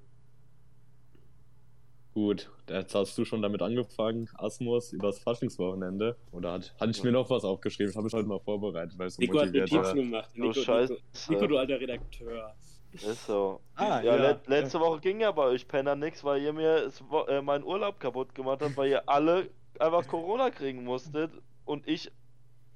Gut, 2.12 2.50
jetzt 2.68 2.94
hast 2.94 3.16
du 3.16 3.24
schon 3.24 3.40
damit 3.40 3.62
angefangen, 3.62 4.28
Asmus, 4.34 4.92
übers 4.92 5.20
Faschingswochenende. 5.20 6.16
Oder 6.32 6.52
hat, 6.54 6.74
hatte 6.80 6.90
ich 6.90 7.02
mir 7.04 7.12
noch 7.12 7.30
was 7.30 7.44
aufgeschrieben? 7.44 7.86
Das 7.92 7.96
habe 7.96 8.08
ich 8.08 8.12
heute 8.14 8.26
mal 8.26 8.40
vorbereitet, 8.40 8.98
weil 8.98 9.08
ich 9.08 9.14
so 9.14 9.22
Nico 9.22 9.38
hat 9.38 9.46
motiviert 9.46 9.70
Notizen 9.70 9.86
war. 9.86 9.94
gemacht. 9.94 10.30
Nico, 10.36 10.52
Scheiße. 10.52 10.92
Nico, 10.94 11.32
Nico, 11.32 11.46
du 11.46 11.58
alter 11.58 11.80
Redakteur. 11.80 12.54
Ist 12.92 13.26
so. 13.26 13.60
Ah, 13.76 14.00
Ja, 14.02 14.16
let 14.16 14.46
letzte 14.48 14.80
Woche 14.80 15.00
ging 15.00 15.20
ja 15.20 15.30
bei 15.30 15.44
euch 15.44 15.66
Penner 15.68 15.96
nix, 15.96 16.24
weil 16.24 16.42
ihr 16.42 16.52
mir 16.52 16.90
äh, 17.28 17.40
meinen 17.40 17.64
Urlaub 17.64 18.00
kaputt 18.00 18.34
gemacht 18.34 18.62
habt, 18.62 18.76
weil 18.76 18.90
ihr 18.90 19.08
alle 19.08 19.50
einfach 19.78 20.06
Corona 20.06 20.50
kriegen 20.50 20.84
musstet 20.84 21.30
und 21.64 21.86
ich, 21.86 22.10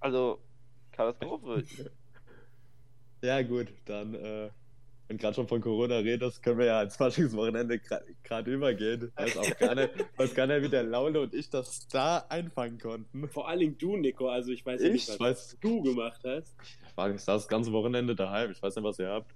also, 0.00 0.38
Katastrophe. 0.92 1.64
Ja, 3.22 3.40
gut, 3.40 3.72
dann, 3.86 4.14
äh, 4.14 4.50
wenn 5.08 5.16
gerade 5.16 5.34
schon 5.34 5.48
von 5.48 5.60
Corona 5.60 5.96
redest, 5.98 6.42
können 6.42 6.58
wir 6.58 6.66
ja 6.66 6.82
ins 6.82 6.96
Faschingswochenende 6.96 7.78
gerade 7.78 8.50
übergehen. 8.50 9.12
Weiß 9.16 9.36
auch 9.38 9.56
gar 9.58 9.74
nicht, 9.74 9.90
weiß 10.18 10.36
nicht, 10.36 10.62
wie 10.62 10.68
der 10.68 10.82
Laune 10.82 11.20
und 11.20 11.34
ich 11.34 11.48
das 11.48 11.86
da 11.88 12.18
einfangen 12.28 12.78
konnten. 12.78 13.26
Vor 13.28 13.48
allen 13.48 13.60
Dingen 13.60 13.78
du, 13.78 13.96
Nico. 13.96 14.28
Also 14.28 14.52
ich 14.52 14.64
weiß 14.64 14.82
ja 14.82 14.90
nicht, 14.90 15.08
Ich 15.08 15.08
was 15.08 15.20
weiß, 15.20 15.58
du 15.60 15.82
gemacht 15.82 16.20
hast. 16.24 16.54
ich 16.62 16.96
war 16.96 17.10
ich 17.14 17.24
das 17.24 17.48
ganze 17.48 17.72
Wochenende 17.72 18.14
daheim. 18.14 18.50
Ich 18.50 18.62
weiß 18.62 18.76
nicht, 18.76 18.84
was 18.84 18.98
ihr 18.98 19.08
habt. 19.08 19.34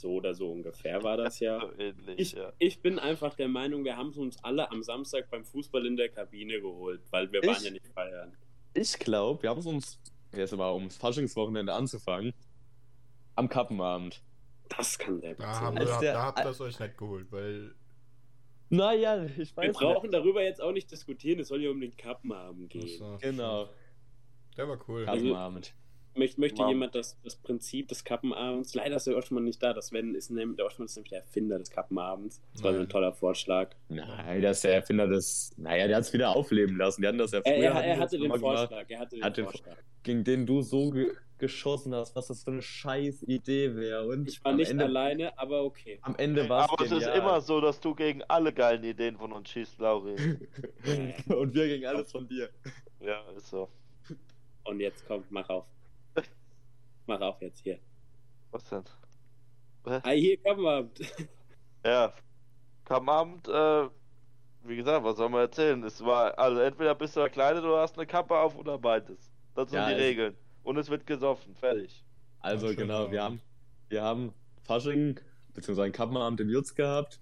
So 0.00 0.12
oder 0.14 0.34
so 0.34 0.50
ungefähr 0.50 1.02
war 1.02 1.16
das 1.16 1.40
ja. 1.40 1.60
So 1.60 1.78
ähnlich, 1.78 2.18
Ich, 2.18 2.32
ja. 2.32 2.52
ich 2.58 2.80
bin 2.80 2.98
einfach 2.98 3.34
der 3.34 3.48
Meinung, 3.48 3.84
wir 3.84 3.96
haben 3.96 4.08
es 4.10 4.16
uns 4.16 4.42
alle 4.42 4.70
am 4.70 4.82
Samstag 4.82 5.28
beim 5.30 5.44
Fußball 5.44 5.84
in 5.86 5.96
der 5.96 6.08
Kabine 6.08 6.60
geholt, 6.60 7.02
weil 7.10 7.30
wir 7.32 7.42
Ich? 7.42 7.48
waren 7.48 7.64
ja 7.64 7.70
nicht 7.70 7.86
feiern. 7.88 8.36
Ich 8.74 8.98
glaube, 8.98 9.42
wir 9.42 9.50
haben 9.50 9.58
es 9.60 9.66
uns, 9.66 10.00
jetzt 10.34 10.52
aber 10.52 10.74
ums 10.74 10.96
Faschingswochenende 10.96 11.72
anzufangen, 11.74 12.32
am 13.36 13.48
Kappenabend. 13.48 14.22
Das 14.68 14.98
kann 14.98 15.20
sehr 15.20 15.34
gut 15.34 15.44
Da, 15.44 15.54
sein. 15.54 15.62
haben, 15.64 15.76
da, 15.76 15.98
der- 16.00 16.12
da 16.14 16.22
habt 16.22 16.38
ihr 16.38 16.46
es 16.50 16.60
euch 16.60 16.78
nicht 16.78 16.96
geholt, 16.96 17.26
weil 17.32 17.74
Naja, 18.68 19.24
ich 19.24 19.56
Wir 19.56 19.64
weiß 19.68 19.76
brauchen 19.76 20.10
darüber 20.12 20.42
jetzt 20.42 20.62
auch 20.62 20.70
nicht 20.72 20.90
diskutieren, 20.90 21.40
es 21.40 21.48
soll 21.48 21.60
ja 21.62 21.70
um 21.70 21.80
den 21.80 21.96
Kappenabend 21.96 22.70
gehen. 22.70 22.86
so, 22.98 23.18
Genau. 23.20 23.68
Der 24.56 24.68
war 24.68 24.78
cool. 24.88 25.04
Also- 25.08 25.24
Kappenabend. 25.26 25.74
Möchte, 26.14 26.40
möchte 26.40 26.58
Wow. 26.62 26.68
jemand 26.70 26.94
das, 26.94 27.16
das 27.22 27.36
Prinzip 27.36 27.88
des 27.88 28.02
Kappenabends? 28.04 28.74
Leider 28.74 28.96
ist 28.96 29.06
der 29.06 29.16
Oschmann 29.16 29.44
nicht 29.44 29.62
da. 29.62 29.72
Das 29.72 29.88
Sven 29.88 30.14
ist 30.14 30.30
nämlich, 30.30 30.56
der 30.56 30.66
Oschmann 30.66 30.86
ist 30.86 30.96
nämlich 30.96 31.10
der 31.10 31.20
Erfinder 31.20 31.58
des 31.58 31.70
Kappenabends. 31.70 32.40
Das 32.52 32.62
war 32.64 32.74
so 32.74 32.80
ein 32.80 32.88
toller 32.88 33.12
Vorschlag. 33.12 33.70
Nein, 33.88 34.42
das 34.42 34.58
ist 34.58 34.64
der 34.64 34.74
Erfinder 34.74 35.06
des. 35.06 35.52
Naja, 35.56 35.86
der 35.86 35.96
hat 35.96 36.04
es 36.04 36.12
wieder 36.12 36.34
aufleben 36.34 36.76
lassen. 36.76 37.02
Die 37.02 37.08
hatten 37.08 37.18
das 37.18 37.30
ja 37.32 37.40
früher. 37.42 37.52
Er, 37.52 37.72
er, 37.74 37.84
er 37.84 37.98
hatte 38.00 38.18
den 38.18 38.28
mal 38.28 38.38
gemacht, 38.38 38.58
Vorschlag. 38.68 38.86
Er 38.88 38.98
hatte 38.98 39.16
den 39.16 39.24
Hat 39.24 39.36
den 39.36 39.44
Vorschlag. 39.44 39.76
Gegen 40.02 40.24
den 40.24 40.46
du 40.46 40.62
so 40.62 40.90
ge 40.90 41.12
geschossen 41.38 41.94
hast, 41.94 42.14
was 42.16 42.26
das 42.26 42.44
für 42.44 42.50
eine 42.50 42.60
scheiß 42.60 43.22
Idee 43.22 43.74
wäre. 43.74 44.06
Und 44.08 44.28
Ich 44.28 44.44
war 44.44 44.52
nicht 44.52 44.70
Ende, 44.70 44.84
alleine, 44.84 45.38
aber 45.38 45.64
okay. 45.64 45.98
Am 46.02 46.14
Ende 46.16 46.46
war 46.50 46.70
Aber 46.70 46.84
es 46.84 46.92
ist 46.92 47.06
immer 47.06 47.40
so, 47.40 47.62
dass 47.62 47.80
du 47.80 47.94
gegen 47.94 48.22
alle 48.24 48.52
geilen 48.52 48.84
Ideen 48.84 49.16
von 49.16 49.32
uns 49.32 49.48
schießt, 49.48 49.78
Lauri. 49.78 50.16
Und 51.28 51.54
wir 51.54 51.66
gegen 51.66 51.86
alles 51.86 52.12
von 52.12 52.28
dir. 52.28 52.50
ja, 53.00 53.22
ist 53.34 53.48
so. 53.48 53.70
Und 54.64 54.80
jetzt 54.80 55.06
komm, 55.06 55.24
mach 55.30 55.48
auf. 55.48 55.64
Mach 57.06 57.20
auf 57.20 57.40
jetzt 57.40 57.60
hier. 57.60 57.78
Was 58.50 58.68
denn? 58.68 58.84
Ah, 59.84 60.10
hier 60.10 60.36
Kappenabend. 60.42 61.00
Ja. 61.84 62.12
Am 62.90 63.08
Abend, 63.08 63.48
äh, 63.48 63.88
wie 64.64 64.76
gesagt, 64.76 65.04
was 65.04 65.16
soll 65.16 65.30
man 65.30 65.40
erzählen? 65.40 65.82
Es 65.84 66.04
war, 66.04 66.38
also 66.38 66.60
entweder 66.60 66.94
bist 66.94 67.16
du 67.16 67.20
verkleidet 67.20 67.64
oder 67.64 67.80
hast 67.80 67.96
eine 67.96 68.06
Kappe 68.06 68.36
auf 68.36 68.56
oder 68.56 68.78
beides. 68.78 69.30
Das 69.54 69.70
sind 69.70 69.78
Ja, 69.78 69.88
die 69.88 69.94
Regeln. 69.94 70.36
Und 70.62 70.76
es 70.76 70.90
wird 70.90 71.06
gesoffen, 71.06 71.54
fertig. 71.54 72.04
Also 72.40 72.74
genau, 72.74 73.10
wir 73.10 73.22
haben, 73.22 73.40
wir 73.88 74.02
haben 74.02 74.34
Fasching, 74.62 75.20
beziehungsweise 75.54 75.84
einen 75.84 75.92
Kappenabend 75.92 76.40
im 76.40 76.50
Jutz 76.50 76.74
gehabt. 76.74 77.20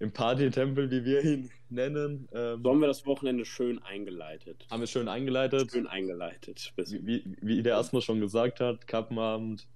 Im 0.00 0.12
Partytempel, 0.12 0.90
wie 0.90 1.04
wir 1.04 1.22
ihn 1.24 1.50
nennen. 1.68 2.26
Ähm, 2.32 2.62
So 2.62 2.70
haben 2.70 2.80
wir 2.80 2.88
das 2.88 3.04
Wochenende 3.06 3.44
schön 3.44 3.78
eingeleitet. 3.82 4.66
haben 4.70 4.80
wir 4.80 4.86
schön 4.86 5.08
eingeleitet. 5.08 5.70
Schön 5.70 5.86
eingeleitet. 5.86 6.72
Wie, 6.76 7.06
wie, 7.06 7.36
wie 7.42 7.62
der 7.62 7.76
Asmus 7.76 8.04
schon 8.04 8.18
gesagt 8.20 8.60
hat, 8.60 8.86
Kappenabend, 8.86 9.68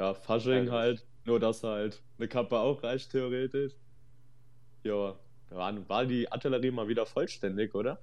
ja, 0.00 0.14
Fasching 0.14 0.66
Ja. 0.66 0.72
halt. 0.72 1.06
Nur, 1.26 1.38
dass 1.38 1.62
halt 1.62 2.02
eine 2.16 2.28
Kappe 2.28 2.58
auch 2.58 2.82
reicht, 2.82 3.12
theoretisch. 3.12 3.74
Ja, 4.84 5.20
war, 5.50 5.88
war 5.88 6.06
die 6.06 6.32
Artillerie 6.32 6.70
mal 6.70 6.88
wieder 6.88 7.04
vollständig, 7.04 7.74
oder? 7.74 8.00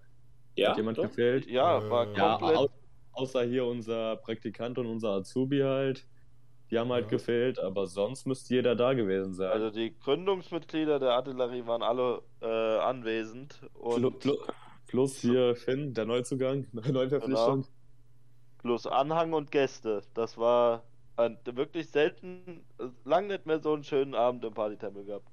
Ja, 0.55 0.69
Hat 0.69 0.77
jemand 0.77 0.99
doch. 0.99 1.09
gefehlt? 1.09 1.47
Ja, 1.47 1.79
Äh, 1.79 1.89
war 1.89 2.15
Ja, 2.15 2.37
komplett. 2.37 2.57
au 2.57 2.69
außer 3.13 3.43
hier 3.45 3.65
unser 3.65 4.17
Praktikant 4.17 4.77
und 4.77 4.85
unser 4.87 5.09
Azubi 5.11 5.61
halt. 5.61 6.07
Die 6.71 6.79
haben 6.79 6.91
halt 6.91 7.05
Ja. 7.05 7.09
gefehlt, 7.11 7.59
aber 7.59 7.85
sonst 7.85 8.25
müsste 8.25 8.55
jeder 8.55 8.75
da 8.75 8.93
gewesen 8.93 9.33
sein. 9.33 9.51
Also 9.51 9.69
die 9.69 9.95
Gründungsmitglieder 9.99 10.99
der 10.99 11.11
Artillerie 11.11 11.65
waren 11.67 11.83
alle 11.83 12.23
äh, 12.41 12.45
anwesend. 12.79 13.61
Und 13.73 14.03
plu- 14.23 14.39
Plus 14.87 15.17
hier 15.17 15.55
Finn, 15.55 15.93
der 15.93 16.05
Neuzugang, 16.05 16.65
Neuverpflichtung. 16.73 17.61
Genau. 17.61 17.67
plus 18.61 18.87
Anhang 18.87 19.33
und 19.33 19.51
Gäste. 19.51 20.01
Das 20.13 20.37
war 20.37 20.83
ein, 21.17 21.37
wirklich 21.45 21.89
selten, 21.89 22.65
lang 23.03 23.27
nicht 23.27 23.45
mehr 23.45 23.59
so 23.59 23.73
einen 23.73 23.83
schönen 23.83 24.15
Abend 24.15 24.43
im 24.43 24.53
Partytempel 24.53 25.05
gehabt. 25.05 25.27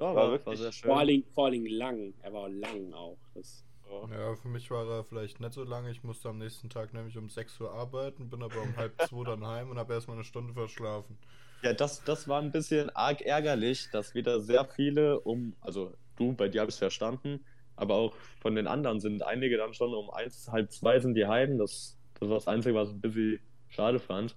Ja, 0.00 0.06
War 0.06 0.14
war, 0.14 0.22
war 0.24 0.30
wirklich- 0.32 0.58
sehr 0.60 0.72
Vor 0.72 0.98
allen, 0.98 1.08
schön. 1.08 1.24
Vor 1.34 1.44
allen 1.46 1.52
Dingen 1.54 1.66
lang. 1.72 2.14
Er 2.22 2.32
war 2.32 2.48
lang 2.48 2.92
auch. 2.92 3.18
Das, 3.34 3.64
Ja, 4.10 4.34
für 4.36 4.48
mich 4.48 4.70
war 4.70 4.86
er 4.88 5.04
vielleicht 5.04 5.40
nicht 5.40 5.52
so 5.54 5.64
lange. 5.64 5.90
Ich 5.90 6.02
musste 6.02 6.28
am 6.28 6.38
nächsten 6.38 6.68
Tag 6.70 6.92
nämlich 6.92 7.16
um 7.16 7.28
6 7.30 7.60
Uhr 7.60 7.72
arbeiten, 7.72 8.28
bin 8.30 8.42
aber 8.42 8.62
um 8.62 8.76
halb 8.76 9.00
zwei 9.00 9.24
dann 9.24 9.46
heim 9.46 9.70
und 9.70 9.78
habe 9.78 9.94
erstmal 9.94 10.16
eine 10.16 10.24
Stunde 10.24 10.52
verschlafen. 10.54 11.18
Ja, 11.62 11.72
das, 11.72 12.04
das 12.04 12.28
war 12.28 12.40
ein 12.40 12.52
bisschen 12.52 12.90
arg 12.90 13.20
ärgerlich, 13.22 13.90
dass 13.90 14.14
wieder 14.14 14.40
sehr 14.40 14.64
viele 14.64 15.20
um, 15.20 15.56
also 15.60 15.92
du, 16.16 16.34
bei 16.34 16.48
dir 16.48 16.60
habe 16.60 16.70
ich 16.70 16.74
es 16.76 16.78
verstanden, 16.78 17.44
aber 17.76 17.94
auch 17.94 18.14
von 18.40 18.54
den 18.54 18.66
anderen 18.66 19.00
sind 19.00 19.22
einige 19.22 19.56
dann 19.56 19.74
schon 19.74 19.94
um 19.94 20.10
eins, 20.10 20.48
halb 20.48 20.70
zwei 20.72 21.00
sind 21.00 21.14
die 21.14 21.26
heim. 21.26 21.58
Das, 21.58 21.98
das 22.20 22.28
war 22.28 22.36
das 22.36 22.48
Einzige, 22.48 22.74
was 22.76 22.90
ich 22.90 22.94
ein 22.94 23.00
bisschen 23.00 23.40
schade 23.68 23.98
fand. 23.98 24.36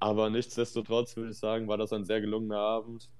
Aber 0.00 0.30
nichtsdestotrotz 0.30 1.16
würde 1.16 1.30
ich 1.30 1.38
sagen, 1.38 1.68
war 1.68 1.78
das 1.78 1.92
ein 1.92 2.04
sehr 2.04 2.20
gelungener 2.20 2.58
Abend. 2.58 3.10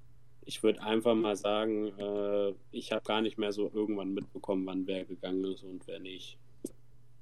Ich 0.46 0.62
würde 0.62 0.82
einfach 0.82 1.14
mal 1.14 1.36
sagen, 1.36 1.88
äh, 1.98 2.52
ich 2.70 2.92
habe 2.92 3.02
gar 3.04 3.20
nicht 3.22 3.38
mehr 3.38 3.52
so 3.52 3.70
irgendwann 3.72 4.14
mitbekommen, 4.14 4.66
wann 4.66 4.86
wer 4.86 5.04
gegangen 5.04 5.44
ist 5.44 5.62
und 5.62 5.86
wer 5.86 5.98
nicht. 6.00 6.38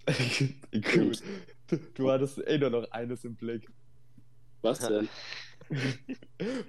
Gut. 0.72 1.22
Du, 1.68 1.76
du 1.94 2.10
hattest 2.10 2.38
eh 2.46 2.58
nur 2.58 2.70
noch 2.70 2.90
eines 2.90 3.24
im 3.24 3.36
Blick. 3.36 3.68
Was 4.62 4.80
denn? 4.80 5.08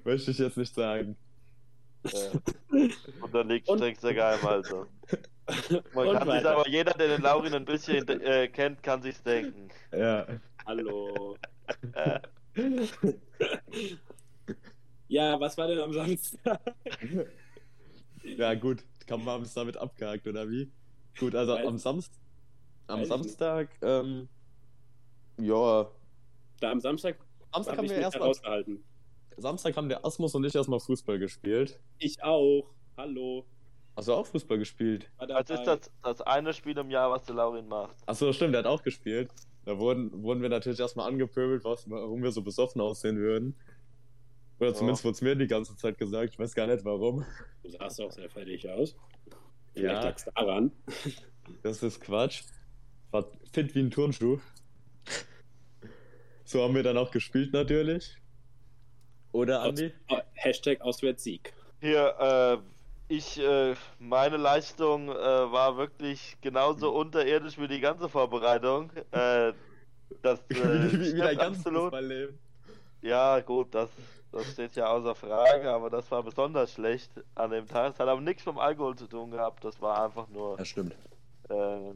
Möchte 0.04 0.32
ich 0.32 0.38
jetzt 0.38 0.58
nicht 0.58 0.74
sagen. 0.74 1.16
Äh, 2.04 2.38
und 3.22 3.34
dann 3.34 3.50
liegt 3.50 3.68
Und- 3.70 3.80
strengster 3.80 4.14
Geheim, 4.14 4.46
also. 4.46 4.86
Man 5.94 6.08
Und 6.08 6.18
kann 6.18 6.32
sich 6.32 6.46
aber, 6.46 6.68
jeder, 6.70 6.94
der 6.94 7.08
den 7.10 7.22
Laurin 7.22 7.54
ein 7.54 7.66
bisschen 7.66 8.08
äh, 8.08 8.48
kennt, 8.48 8.82
kann 8.82 9.02
sich's 9.02 9.22
denken. 9.24 9.68
Ja. 9.92 10.26
Hallo. 10.66 11.36
Ja, 15.14 15.40
was 15.40 15.56
war 15.60 15.68
denn 15.68 15.80
am 15.80 15.94
Samstag? 15.94 16.60
Ja, 18.24 18.54
gut. 18.56 18.84
Kann 19.06 19.24
man 19.26 19.42
es 19.42 19.54
damit 19.54 19.76
abgehakt, 19.76 20.26
oder 20.26 20.50
wie? 20.50 20.72
Gut, 21.20 21.36
also 21.36 21.54
Weiß- 21.56 21.68
am, 21.68 21.78
Samst 21.78 22.14
am. 22.88 23.04
Samstag, 23.04 23.70
ähm, 23.82 24.30
ja, 25.38 25.92
Da 26.62 26.72
am 26.72 26.80
Samstag 26.80 27.18
Samstag 27.52 27.78
habe 27.78 27.88
haben 27.90 27.90
wir 27.90 27.98
erstmal. 27.98 28.66
Samstag 29.36 29.76
haben 29.76 29.90
der 29.90 30.06
Asmus 30.06 30.34
und 30.36 30.46
ich 30.46 30.56
erstmal 30.56 30.80
Fußball 30.80 31.20
gespielt. 31.20 31.80
Ich 32.00 32.24
auch. 32.24 32.72
Hallo. 32.96 33.46
Hast 33.98 34.08
du 34.08 34.14
auch 34.14 34.26
Fußball 34.26 34.58
gespielt? 34.58 35.12
Das 35.20 35.50
ist 35.50 35.64
das, 35.66 35.92
das 36.02 36.22
eine 36.22 36.54
Spiel 36.54 36.78
im 36.78 36.90
Jahr, 36.90 37.12
was 37.12 37.24
der 37.26 37.36
Laurin 37.36 37.68
macht. 37.68 37.98
Achso, 38.08 38.32
stimmt, 38.32 38.54
der 38.54 38.60
hat 38.60 38.68
auch 38.68 38.82
gespielt. 38.82 39.30
Da 39.66 39.78
wurden, 39.78 40.24
wurden 40.24 40.42
wir 40.42 40.50
natürlich 40.50 40.80
erstmal 40.80 41.08
angepöbelt, 41.10 41.66
was, 41.66 41.90
warum 41.90 42.24
wir 42.24 42.32
so 42.32 42.42
besoffen 42.42 42.82
aussehen 42.82 43.18
würden. 43.18 43.56
Oder 44.64 44.74
zumindest 44.74 45.04
wurde 45.04 45.16
es 45.16 45.22
mir 45.22 45.36
die 45.36 45.48
ganze 45.48 45.76
Zeit 45.76 45.98
gesagt, 45.98 46.30
ich 46.32 46.40
weiß 46.40 46.56
gar 46.56 46.68
nicht 46.68 46.86
warum. 46.86 47.26
Du 47.64 47.70
sahst 47.70 48.00
auch 48.02 48.12
sehr 48.12 48.30
fertig 48.30 48.68
aus. 48.70 48.96
Vielleicht 49.74 49.94
Ja. 49.94 50.04
lag's 50.04 50.26
daran. 50.34 50.72
Das 51.64 51.84
ist 51.84 52.00
Quatsch. 52.00 52.44
War 53.12 53.26
fit 53.52 53.76
wie 53.76 53.82
ein 53.82 53.92
Turnschuh. 53.92 54.40
So 56.46 56.64
haben 56.64 56.76
wir 56.76 56.84
dann 56.84 56.98
auch 56.98 57.12
gespielt 57.12 57.52
natürlich. 57.54 58.18
Oder, 59.34 59.64
Andi? 59.64 59.92
oh, 60.10 60.20
Hashtag 60.36 60.80
Auswärtssieg. 60.82 61.54
Hier, 61.82 62.62
äh, 63.10 63.14
ich, 63.14 63.40
äh, 63.40 63.76
meine 64.00 64.38
Leistung 64.38 65.10
äh, 65.10 65.14
war 65.14 65.76
wirklich 65.78 66.38
genauso 66.40 66.92
unterirdisch 66.96 67.58
wie 67.58 67.68
die 67.68 67.80
ganze 67.82 68.08
Vorbereitung. 68.08 68.92
Äh, 69.12 69.54
das, 70.22 70.40
äh, 70.50 70.54
wie, 70.54 71.00
wie, 71.00 71.14
wie 71.16 71.20
dein 71.20 71.38
ganzes 71.38 71.66
absolut. 71.66 71.82
Fußballleben. 71.92 72.40
Ja, 73.02 73.40
gut, 73.42 73.74
das, 73.76 73.90
das 74.34 74.52
steht 74.52 74.76
ja 74.76 74.88
außer 74.88 75.16
Frage, 75.16 75.72
aber 75.72 75.90
das 75.90 76.10
war 76.12 76.24
besonders 76.24 76.74
schlecht 76.74 77.12
an 77.36 77.52
dem 77.52 77.68
Tag. 77.68 77.94
Es 77.94 78.00
hat 78.00 78.08
aber 78.08 78.22
nichts 78.22 78.46
mit 78.46 78.56
dem 78.56 78.60
Alkohol 78.60 78.96
zu 78.96 79.08
tun 79.08 79.32
gehabt, 79.32 79.64
das 79.64 79.82
war 79.82 80.04
einfach 80.04 80.28
nur 80.28 80.58
Ja, 80.58 80.66
stimmt. 80.66 80.96
äh, 81.50 81.94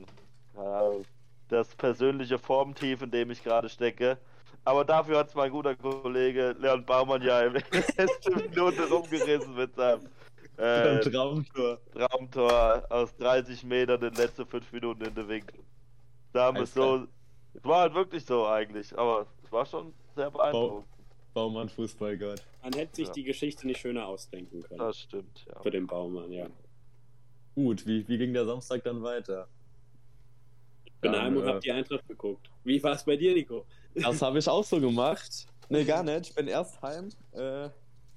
das 1.50 1.75
persönliche 1.75 2.38
Formtief, 2.39 3.01
in 3.01 3.12
dem 3.12 3.32
ich 3.32 3.44
gerade 3.44 3.70
stecke. 3.70 4.17
Aber 4.65 4.84
dafür 4.84 5.20
hat 5.20 5.29
es 5.29 5.36
mein 5.36 5.50
guter 5.51 5.75
Kollege 5.75 6.56
Leon 6.60 6.86
Baumann 6.86 7.22
ja 7.22 7.41
in 7.41 7.53
der 7.53 7.63
letzten 7.98 8.36
Minute 8.36 8.89
rumgerissen 8.89 9.56
mit 9.56 9.74
seinem 9.75 10.08
äh, 10.58 11.00
Traumtor. 11.00 11.77
Traumtor 11.94 12.84
aus 12.89 13.15
30 13.15 13.63
Metern 13.63 14.01
in 14.01 14.10
den 14.10 14.15
letzten 14.15 14.46
5 14.46 14.72
Minuten 14.74 15.06
in 15.06 15.15
der 15.15 15.27
Winkel. 15.27 15.60
Da 16.34 16.46
haben 16.46 16.56
wir 16.56 16.62
Alles 16.62 16.74
so. 16.74 17.08
Es 17.53 17.63
war 17.63 17.82
halt 17.82 17.94
wirklich 17.94 18.25
so 18.25 18.46
eigentlich, 18.46 18.98
aber 18.98 19.25
es 19.44 19.51
war 19.51 19.65
schon 19.65 19.94
sehr 20.15 20.29
beeindruckend. 20.29 20.86
Baumann 21.34 21.69
Fußballgott. 21.69 22.43
Man 22.63 22.74
hätte 22.74 22.96
sich 22.96 23.07
Ja. 23.07 23.13
die 23.13 23.24
Geschichte 23.24 23.67
nicht 23.67 23.79
schöner 23.79 24.07
ausdenken 24.07 24.62
können. 24.63 24.79
Das 24.79 24.98
stimmt, 25.00 25.46
ja. 25.48 25.62
Für 25.62 25.72
den 25.72 25.86
Baumann, 25.88 26.31
ja. 26.31 26.48
Gut, 27.55 27.86
wie, 27.88 28.07
wie 28.07 28.17
ging 28.17 28.34
der 28.34 28.46
Samstag 28.46 28.84
dann 28.84 29.01
weiter? 29.03 29.48
Ich 30.86 30.93
bin 31.01 31.12
Dann, 31.12 31.22
heim 31.22 31.38
und 31.38 31.43
äh, 31.43 31.48
hab 31.48 31.62
die 31.62 31.72
Eintracht 31.72 32.07
geguckt. 32.07 32.50
Wie 32.63 32.81
war 32.81 32.93
es 32.93 33.03
bei 33.03 33.15
dir, 33.15 33.34
Nico? 33.34 33.65
Das 33.93 34.22
habe 34.22 34.39
ich 34.39 34.48
auch 34.48 34.63
so 34.63 34.79
gemacht. 34.79 35.48
Nee, 35.69 35.84
gar 35.84 36.03
nicht. 36.03 36.29
Ich 36.29 36.36
bin 36.36 36.48
erst 36.48 36.81
heim. 36.81 37.10
Äh, 37.34 37.69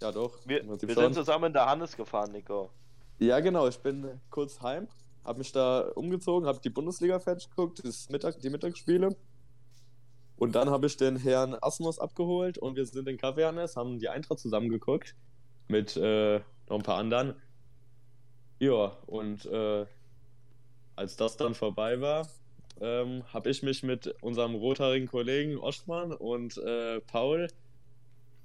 ja, 0.03 0.13
doch. 0.13 0.39
Wir, 0.47 0.63
wir 0.67 0.95
sind 0.95 1.15
zusammen 1.15 1.47
in 1.47 1.53
der 1.53 1.67
Hannes 1.67 1.97
gefahren, 1.97 2.33
Nico. 2.33 2.71
Ja, 3.19 3.41
genau. 3.41 3.69
Ich 3.69 3.79
bin 3.79 4.21
kurz 4.31 4.61
heim, 4.63 4.89
habe 5.25 5.39
mich 5.39 5.53
da 5.53 5.91
umgezogen, 5.95 6.47
habe 6.49 6.61
die 6.61 6.71
Bundesliga 6.71 7.19
fertig 7.19 7.51
geguckt, 7.51 7.83
das 7.85 8.09
Mittag, 8.09 8.39
die 8.41 8.49
Mittagsspiele. 8.49 9.15
Und 10.41 10.55
dann 10.55 10.71
habe 10.71 10.87
ich 10.87 10.97
den 10.97 11.17
Herrn 11.17 11.55
Asmus 11.61 11.99
abgeholt 11.99 12.57
und 12.57 12.75
wir 12.75 12.87
sind 12.87 13.07
in 13.07 13.19
Café 13.19 13.47
Hannes, 13.47 13.77
haben 13.77 13.99
die 13.99 14.09
Eintracht 14.09 14.39
zusammengeguckt 14.39 15.15
mit 15.69 15.99
äh, 15.99 16.39
noch 16.67 16.79
ein 16.79 16.83
paar 16.83 16.97
anderen. 16.97 17.35
Ja, 18.59 18.97
und 19.05 19.45
äh, 19.45 19.85
als 20.97 21.17
das 21.17 21.37
dann 21.37 21.55
vorbei 21.55 22.01
war, 22.01 22.27
ähm, 22.81 23.23
habe 23.35 23.51
ich 23.51 23.63
mich 23.63 23.83
mit 23.83 24.07
unserem 24.23 24.55
rothaarigen 24.55 25.09
Kollegen 25.09 25.59
Oschmann 25.59 26.11
und 26.11 26.57
äh, 26.57 27.03
Paul 27.03 27.49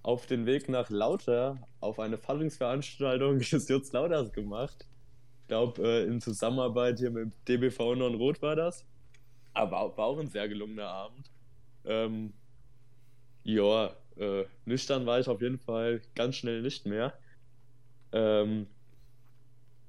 auf 0.03 0.25
den 0.25 0.45
Weg 0.45 0.67
nach 0.67 0.89
Lauter 0.89 1.65
auf 1.79 1.97
eine 1.99 2.17
Faschingsveranstaltung 2.17 3.39
des 3.51 3.69
Jutz 3.69 3.93
Lauters 3.93 4.33
gemacht. 4.33 4.85
Ich 5.43 5.47
glaube, 5.47 5.81
äh, 5.81 6.03
in 6.03 6.19
Zusammenarbeit 6.19 6.99
hier 6.99 7.11
mit 7.11 7.31
DBV 7.47 7.95
Non-Rot 7.95 8.41
war 8.41 8.57
das. 8.57 8.83
Aber 9.53 9.95
war 9.95 10.07
auch 10.07 10.19
ein 10.19 10.27
sehr 10.27 10.49
gelungener 10.49 10.89
Abend. 10.89 11.31
Ähm, 11.85 12.33
ja, 13.43 13.91
äh, 14.17 14.45
nüchtern 14.65 15.05
war 15.05 15.19
ich 15.19 15.27
auf 15.27 15.41
jeden 15.41 15.59
Fall 15.59 16.01
ganz 16.15 16.35
schnell 16.35 16.61
nicht 16.61 16.85
mehr. 16.85 17.13
Ähm, 18.11 18.67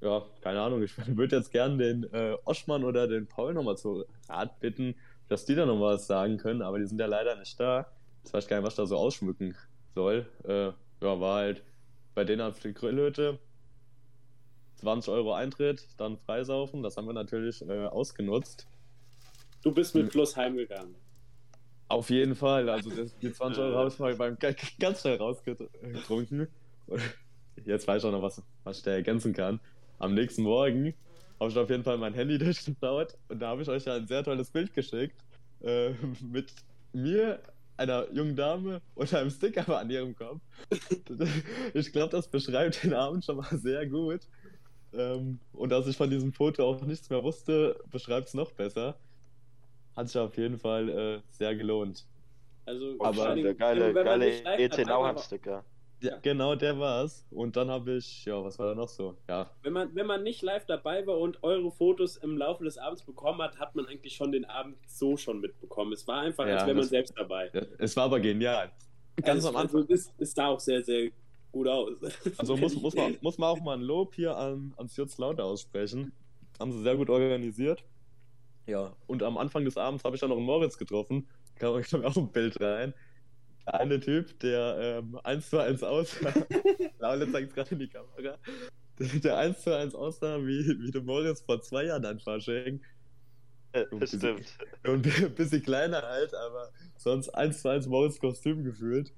ja, 0.01 0.23
keine 0.41 0.61
Ahnung, 0.61 0.83
ich 0.83 0.93
würde 1.07 1.37
jetzt 1.37 1.51
gern 1.51 1.77
den 1.77 2.03
äh, 2.13 2.35
Oschmann 2.45 2.83
oder 2.83 3.07
den 3.07 3.27
Paul 3.27 3.53
nochmal 3.53 3.77
zu 3.77 4.05
Rat 4.29 4.59
bitten, 4.59 4.95
dass 5.27 5.45
die 5.45 5.55
da 5.55 5.65
noch 5.65 5.79
was 5.81 6.07
sagen 6.07 6.37
können, 6.37 6.61
aber 6.61 6.79
die 6.79 6.85
sind 6.85 6.99
ja 6.99 7.07
leider 7.07 7.35
nicht 7.35 7.59
da. 7.59 7.87
Ich 8.25 8.33
weiß 8.33 8.47
gar 8.47 8.57
nicht, 8.57 8.65
was 8.65 8.75
da 8.75 8.85
so 8.85 8.97
ausschmücken 8.97 9.55
soll. 9.95 10.27
Äh, 10.43 10.67
ja, 11.03 11.19
war 11.19 11.37
halt 11.37 11.63
bei 12.15 12.23
denen 12.23 12.41
auf 12.41 12.59
die 12.59 12.73
Grillhütte 12.73 13.39
20 14.77 15.11
Euro 15.11 15.33
Eintritt, 15.33 15.87
dann 15.97 16.17
freisaufen. 16.17 16.83
Das 16.83 16.97
haben 16.97 17.07
wir 17.07 17.13
natürlich 17.13 17.67
äh, 17.67 17.85
ausgenutzt. 17.85 18.67
Du 19.63 19.71
bist 19.71 19.95
mit 19.95 20.09
Plus 20.11 20.35
heimgegangen. 20.35 20.95
Auf 21.89 22.09
jeden 22.09 22.35
Fall. 22.35 22.69
Also 22.69 22.89
das, 22.89 23.17
die 23.17 23.31
20 23.33 23.63
Euro 23.63 23.77
habe 23.77 23.89
ich 23.89 23.99
mal 23.99 24.15
beim 24.15 24.37
ganz 24.79 25.01
schnell 25.01 25.17
rausgetrunken. 25.17 26.47
Jetzt 27.65 27.87
weiß 27.87 28.03
ich 28.03 28.07
auch 28.07 28.11
noch, 28.11 28.21
was, 28.21 28.41
was 28.63 28.77
ich 28.77 28.83
da 28.83 28.91
ergänzen 28.91 29.33
kann. 29.33 29.59
Am 29.99 30.13
nächsten 30.13 30.43
Morgen 30.43 30.93
habe 31.39 31.51
ich 31.51 31.57
auf 31.57 31.69
jeden 31.69 31.83
Fall 31.83 31.97
mein 31.97 32.13
Handy 32.13 32.37
durchgeschaut 32.39 33.17
und 33.29 33.39
da 33.39 33.49
habe 33.49 33.61
ich 33.61 33.69
euch 33.69 33.85
ja 33.85 33.95
ein 33.95 34.07
sehr 34.07 34.23
tolles 34.23 34.51
Bild 34.51 34.73
geschickt. 34.73 35.23
Äh, 35.61 35.91
mit 36.21 36.53
mir, 36.93 37.39
einer 37.77 38.11
jungen 38.11 38.35
Dame 38.35 38.81
und 38.95 39.13
einem 39.13 39.29
Sticker 39.29 39.67
an 39.79 39.89
ihrem 39.89 40.15
Kopf. 40.15 40.41
ich 41.73 41.91
glaube, 41.91 42.11
das 42.11 42.27
beschreibt 42.27 42.83
den 42.83 42.93
Abend 42.93 43.23
schon 43.23 43.37
mal 43.37 43.57
sehr 43.57 43.85
gut. 43.87 44.21
Ähm, 44.93 45.39
und 45.53 45.69
dass 45.69 45.87
ich 45.87 45.97
von 45.97 46.09
diesem 46.09 46.33
Foto 46.33 46.63
auch 46.67 46.81
nichts 46.81 47.09
mehr 47.09 47.23
wusste, 47.23 47.79
beschreibt 47.91 48.29
es 48.29 48.33
noch 48.33 48.51
besser. 48.51 48.97
Hat 49.97 50.07
sich 50.07 50.21
auf 50.21 50.37
jeden 50.37 50.59
Fall 50.59 50.89
äh, 50.89 51.21
sehr 51.29 51.55
gelohnt. 51.55 52.05
Also, 52.65 52.95
Aber 52.99 53.33
der 53.33 53.55
geile, 53.55 53.93
geile 53.93 54.43
ET 54.57 54.77
Nauheim-Sticker. 54.85 55.65
Ja, 56.01 56.17
genau, 56.21 56.53
der 56.53 56.77
war's. 56.77 57.25
Und 57.31 57.55
dann 57.55 57.71
habe 57.71 57.95
ich, 57.95 58.25
ja, 58.25 58.43
was 58.43 58.59
war 58.59 58.67
da 58.67 58.75
noch 58.75 58.89
so? 58.89 59.17
Ja. 59.27 59.49
Wenn 59.63 59.73
man, 59.73 59.95
wenn 59.95 60.05
man 60.05 60.21
nicht 60.21 60.43
live 60.43 60.67
dabei 60.67 61.07
war 61.07 61.17
und 61.17 61.41
eure 61.41 61.71
Fotos 61.71 62.17
im 62.17 62.37
Laufe 62.37 62.63
des 62.63 62.77
Abends 62.77 63.01
bekommen 63.01 63.41
hat, 63.41 63.57
hat 63.57 63.73
man 63.73 63.87
eigentlich 63.87 64.15
schon 64.15 64.31
den 64.31 64.45
Abend 64.45 64.77
so 64.85 65.17
schon 65.17 65.41
mitbekommen. 65.41 65.93
Es 65.93 66.07
war 66.07 66.21
einfach, 66.21 66.45
Ja, 66.45 66.57
als 66.57 66.67
wäre 66.67 66.75
man 66.75 66.85
selbst 66.85 67.17
dabei. 67.17 67.49
Es 67.79 67.97
war 67.97 68.03
aber 68.03 68.19
genial. 68.19 68.71
Ganz 69.15 69.45
also, 69.45 69.49
am 69.49 69.55
Anfang. 69.55 69.81
Also, 69.81 69.93
es, 69.93 70.13
es 70.19 70.33
sah 70.33 70.49
auch 70.49 70.59
sehr, 70.59 70.83
sehr 70.83 71.09
gut 71.51 71.67
aus. 71.67 71.93
Also 72.37 72.55
muss, 72.55 72.79
muss, 72.79 72.93
man, 72.93 73.17
muss 73.21 73.39
man 73.39 73.49
auch 73.49 73.61
mal 73.61 73.75
ein 73.75 73.81
Lob 73.81 74.13
hier 74.13 74.37
an, 74.37 74.75
ans 74.77 74.95
Jutz 74.95 75.17
Lauter 75.17 75.45
aussprechen. 75.45 76.11
Haben 76.59 76.71
sie 76.71 76.83
sehr 76.83 76.95
gut 76.95 77.09
organisiert. 77.09 77.83
Ja, 78.67 78.95
und 79.07 79.23
am 79.23 79.37
Anfang 79.37 79.65
des 79.65 79.77
Abends 79.77 80.03
habe 80.03 80.15
ich 80.15 80.19
dann 80.19 80.29
noch 80.29 80.37
einen 80.37 80.45
Moritz 80.45 80.77
getroffen. 80.77 81.27
Kam 81.55 81.81
kam 81.81 82.03
auch 82.05 82.17
ein 82.17 82.31
Bild 82.31 82.59
rein. 82.61 82.93
Der 83.65 83.79
eine 83.79 83.99
Typ, 83.99 84.39
der 84.39 84.77
ähm, 84.79 85.19
1 85.23 85.49
zu 85.49 85.59
1 85.59 85.83
aussah. 85.83 86.33
Laule 86.99 87.31
zeigt 87.31 87.53
gerade 87.53 87.71
in 87.71 87.79
die 87.79 87.87
Kamera. 87.87 88.37
Der, 88.99 89.07
der 89.19 89.37
1 89.37 89.61
zu 89.61 89.75
1 89.75 89.95
aussah 89.95 90.39
wie, 90.39 90.65
wie 90.79 90.91
der 90.91 91.01
Moritz 91.01 91.41
vor 91.41 91.61
zwei 91.61 91.85
Jahren 91.85 92.05
an 92.05 92.19
Fasching. 92.19 92.81
Das 93.71 94.09
stimmt. 94.09 94.45
Und 94.85 95.05
ein 95.05 95.35
bisschen 95.35 95.61
kleiner 95.61 96.01
halt, 96.01 96.33
aber 96.33 96.71
sonst 96.97 97.29
1 97.29 97.61
zu 97.61 97.69
1 97.69 97.87
Moritz 97.87 98.19
Kostüm 98.19 98.63
gefühlt. 98.63 99.13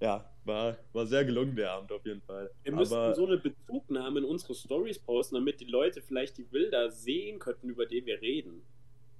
Ja, 0.00 0.28
war, 0.44 0.76
war 0.92 1.06
sehr 1.06 1.24
gelungen 1.24 1.54
der 1.54 1.70
Abend 1.72 1.92
auf 1.92 2.04
jeden 2.04 2.22
Fall. 2.22 2.50
Wir 2.64 2.72
müssten 2.72 2.94
aber, 2.94 3.14
so 3.14 3.26
eine 3.26 3.38
Bezugnahme 3.38 4.20
in 4.20 4.24
unsere 4.24 4.54
Stories 4.54 4.98
posten, 4.98 5.36
damit 5.36 5.60
die 5.60 5.66
Leute 5.66 6.02
vielleicht 6.02 6.38
die 6.38 6.42
Bilder 6.42 6.90
sehen 6.90 7.38
könnten, 7.38 7.68
über 7.68 7.86
die 7.86 8.04
wir 8.04 8.20
reden. 8.20 8.62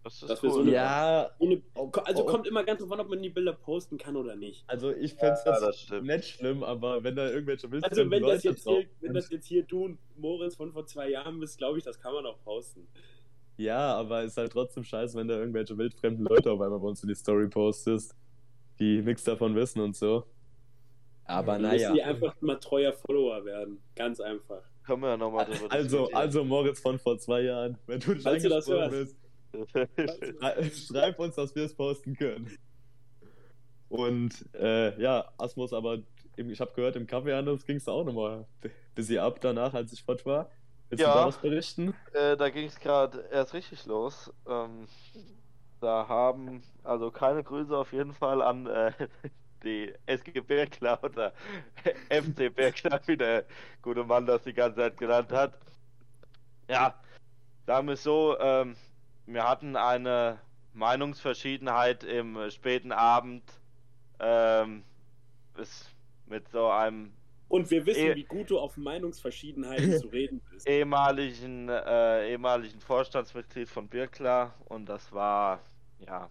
Das 0.04 0.20
ist 0.20 0.28
Dass 0.28 0.42
wir 0.42 0.50
so 0.50 0.56
cool. 0.56 0.62
eine- 0.62 0.72
ja, 0.72 1.30
Ohne, 1.38 1.62
also 2.04 2.22
oh. 2.24 2.26
kommt 2.26 2.46
immer 2.48 2.64
ganz 2.64 2.80
drauf 2.80 2.90
an, 2.90 3.00
ob 3.00 3.08
man 3.08 3.22
die 3.22 3.28
Bilder 3.30 3.52
posten 3.52 3.98
kann 3.98 4.16
oder 4.16 4.34
nicht. 4.34 4.64
also 4.66 4.90
ich 4.90 5.14
fände 5.14 5.34
es 5.34 5.44
Ja, 5.44 5.52
jetzt 5.52 5.62
das 5.62 5.80
stimmt. 5.80 6.06
nicht 6.08 6.24
schlimm, 6.26 6.64
aber 6.64 7.04
wenn 7.04 7.14
da 7.14 7.28
irgendwelche 7.30 7.70
Wildfremden 7.70 7.98
Also 7.98 8.10
wenn 8.10 8.22
das, 8.22 8.30
Leute 8.44 8.48
jetzt 8.48 8.66
drauf 8.66 8.78
hier, 8.78 8.88
wenn 9.00 9.14
das 9.14 9.30
jetzt 9.30 9.46
hier 9.46 9.62
du 9.62 9.84
und 9.84 9.98
Moritz 10.16 10.56
von 10.56 10.72
vor 10.72 10.86
zwei 10.86 11.10
Jahren 11.10 11.38
bist, 11.38 11.56
glaube 11.58 11.78
ich, 11.78 11.84
das 11.84 12.00
kann 12.00 12.12
man 12.14 12.26
auch 12.26 12.42
posten. 12.42 12.88
Ja, 13.58 13.94
aber 13.94 14.24
ist 14.24 14.36
halt 14.36 14.50
trotzdem 14.50 14.82
scheiße, 14.82 15.16
wenn 15.16 15.28
da 15.28 15.34
irgendwelche 15.38 15.78
wildfremden 15.78 16.24
Leute 16.26 16.50
auf 16.50 16.60
einmal 16.60 16.80
bei 16.80 16.88
uns 16.88 17.02
in 17.04 17.08
die 17.08 17.14
Story 17.14 17.48
postest, 17.48 18.16
die 18.80 19.02
nichts 19.02 19.22
davon 19.22 19.54
wissen 19.54 19.80
und 19.80 19.94
so. 19.94 20.24
Aber 21.26 21.58
naja. 21.58 21.90
müssen 21.90 21.94
die 21.94 22.02
einfach 22.02 22.34
mal 22.40 22.56
treuer 22.56 22.92
Follower 22.92 23.44
werden. 23.44 23.80
Ganz 23.94 24.18
einfach. 24.20 24.62
Können 24.84 25.02
wir 25.02 25.10
ja 25.10 25.16
nochmal 25.16 25.44
drüber 25.44 25.70
Also, 25.72 26.10
also 26.10 26.42
Moritz 26.42 26.80
von 26.80 26.98
vor 26.98 27.16
zwei 27.18 27.42
Jahren, 27.42 27.78
wenn 27.86 28.00
du 28.00 28.14
dich 28.14 28.24
Falls 28.24 28.42
du 28.42 28.48
das 28.48 28.66
hörst. 28.66 28.90
bist, 28.90 29.16
schreib 30.72 31.18
uns, 31.18 31.34
dass 31.36 31.54
wir 31.54 31.64
es 31.64 31.74
posten 31.74 32.14
können. 32.16 32.50
Und 33.88 34.48
äh, 34.54 34.98
ja, 35.00 35.30
Asmus, 35.36 35.72
aber 35.72 35.98
im- 36.36 36.50
ich 36.50 36.60
habe 36.60 36.72
gehört, 36.74 36.96
im 36.96 37.06
Kaffee 37.06 37.32
anders 37.34 37.66
ging 37.66 37.76
es 37.76 37.88
auch 37.88 38.04
nochmal 38.04 38.46
ein 38.62 38.70
bisschen 38.94 39.18
ab 39.18 39.38
danach, 39.40 39.74
als 39.74 39.92
ich 39.92 40.02
fort 40.02 40.24
war. 40.24 40.50
Willst 40.88 41.02
Ja. 41.04 41.12
du 41.12 41.18
da 41.18 41.26
was 41.26 41.38
berichten? 41.38 41.94
Äh, 42.14 42.36
da 42.36 42.48
ging 42.48 42.66
es 42.66 42.78
gerade 42.80 43.20
erst 43.30 43.52
richtig 43.54 43.84
los. 43.86 44.32
Ähm, 44.46 44.86
da 45.80 46.08
haben 46.08 46.62
also 46.84 47.10
keine 47.10 47.42
Grüße 47.42 47.76
auf 47.76 47.92
jeden 47.92 48.12
Fall 48.14 48.40
an 48.40 48.66
äh, 48.66 48.92
die 49.62 49.92
SG 50.06 50.40
Bergler 50.40 51.02
oder 51.04 51.32
FC 52.08 52.48
Bergler, 52.48 53.00
wie 53.06 53.16
der 53.16 53.44
gute 53.82 54.04
Mann 54.04 54.26
das 54.26 54.42
die 54.44 54.54
ganze 54.54 54.78
Zeit 54.80 54.96
genannt 54.96 55.32
hat. 55.32 55.58
Ja, 56.68 56.94
sagen 57.66 57.86
wir 57.88 57.94
es 57.94 58.02
so, 58.02 58.38
ähm, 58.40 58.76
wir 59.34 59.48
hatten 59.48 59.76
eine 59.76 60.38
Meinungsverschiedenheit 60.74 62.04
im 62.04 62.36
äh, 62.36 62.50
späten 62.50 62.92
Abend 62.92 63.42
ähm, 64.20 64.84
mit 66.26 66.48
so 66.48 66.68
einem 66.70 67.12
Und 67.48 67.70
wir 67.70 67.84
wissen, 67.86 68.06
Eh- 68.06 68.14
wie 68.16 68.24
gut 68.24 68.50
du 68.50 68.58
auf 68.58 68.76
Meinungsverschiedenheiten 68.76 69.98
zu 70.00 70.08
reden 70.08 70.40
bist. 70.50 70.66
ehemaligen, 70.68 71.68
äh, 71.68 72.30
ehemaligen 72.30 72.80
Vorstandsmitglied 72.80 73.68
von 73.68 73.88
Birkler 73.88 74.54
und 74.66 74.86
das 74.86 75.12
war 75.12 75.60
ja 75.98 76.28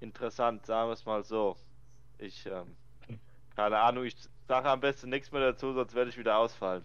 interessant, 0.00 0.66
sagen 0.66 0.88
wir 0.88 0.94
es 0.94 1.04
mal 1.04 1.22
so. 1.22 1.56
Ich, 2.18 2.46
ähm, 2.46 2.76
keine 3.54 3.78
Ahnung, 3.78 4.04
ich 4.04 4.16
sage 4.48 4.68
am 4.68 4.80
besten 4.80 5.10
nichts 5.10 5.30
mehr 5.32 5.40
dazu, 5.40 5.72
sonst 5.72 5.94
werde 5.94 6.10
ich 6.10 6.18
wieder 6.18 6.38
ausfallen. 6.38 6.84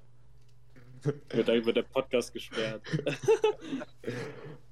Wird 1.29 1.47
der 1.47 1.83
Podcast 1.83 2.33
gesperrt. 2.33 2.81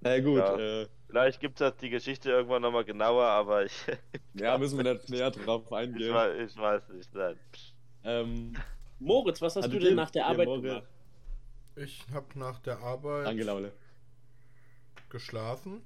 Na 0.00 0.18
gut, 0.20 0.38
Ja. 0.38 0.58
äh, 0.58 0.88
Vielleicht 1.08 1.40
gibt 1.40 1.60
es 1.60 1.76
die 1.78 1.90
Geschichte 1.90 2.30
irgendwann 2.30 2.62
nochmal 2.62 2.84
genauer, 2.84 3.24
aber 3.24 3.64
ich, 3.64 3.72
ja, 4.34 4.56
müssen 4.58 4.78
wir 4.82 4.92
nicht 4.94 5.08
näher 5.10 5.30
drauf 5.32 5.64
ich, 5.66 5.72
eingehen. 5.72 6.14
weiß, 6.14 6.50
ich 6.50 6.56
weiß 6.56 6.88
nicht. 6.90 7.14
Nein. 7.14 7.36
Ähm, 8.04 8.52
Moritz, 9.00 9.42
was 9.42 9.56
hast 9.56 9.64
Also 9.64 9.76
du 9.78 9.84
denn 9.84 9.96
nach 9.96 10.10
der 10.10 10.26
Arbeit 10.26 10.46
Moritz. 10.46 10.62
gemacht? 10.62 10.86
Ich 11.76 12.04
habe 12.12 12.38
nach 12.38 12.60
der 12.60 12.78
Arbeit 12.78 13.26
danke, 13.26 13.42
Laule. 13.42 13.72
geschlafen. 15.08 15.82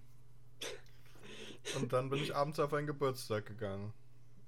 Und 1.81 1.93
dann 1.93 2.11
bin 2.11 2.23
ich 2.23 2.35
abends 2.35 2.61
auf 2.61 2.75
einen 2.75 2.87
Geburtstag 2.87 3.47
gegangen. 3.47 3.93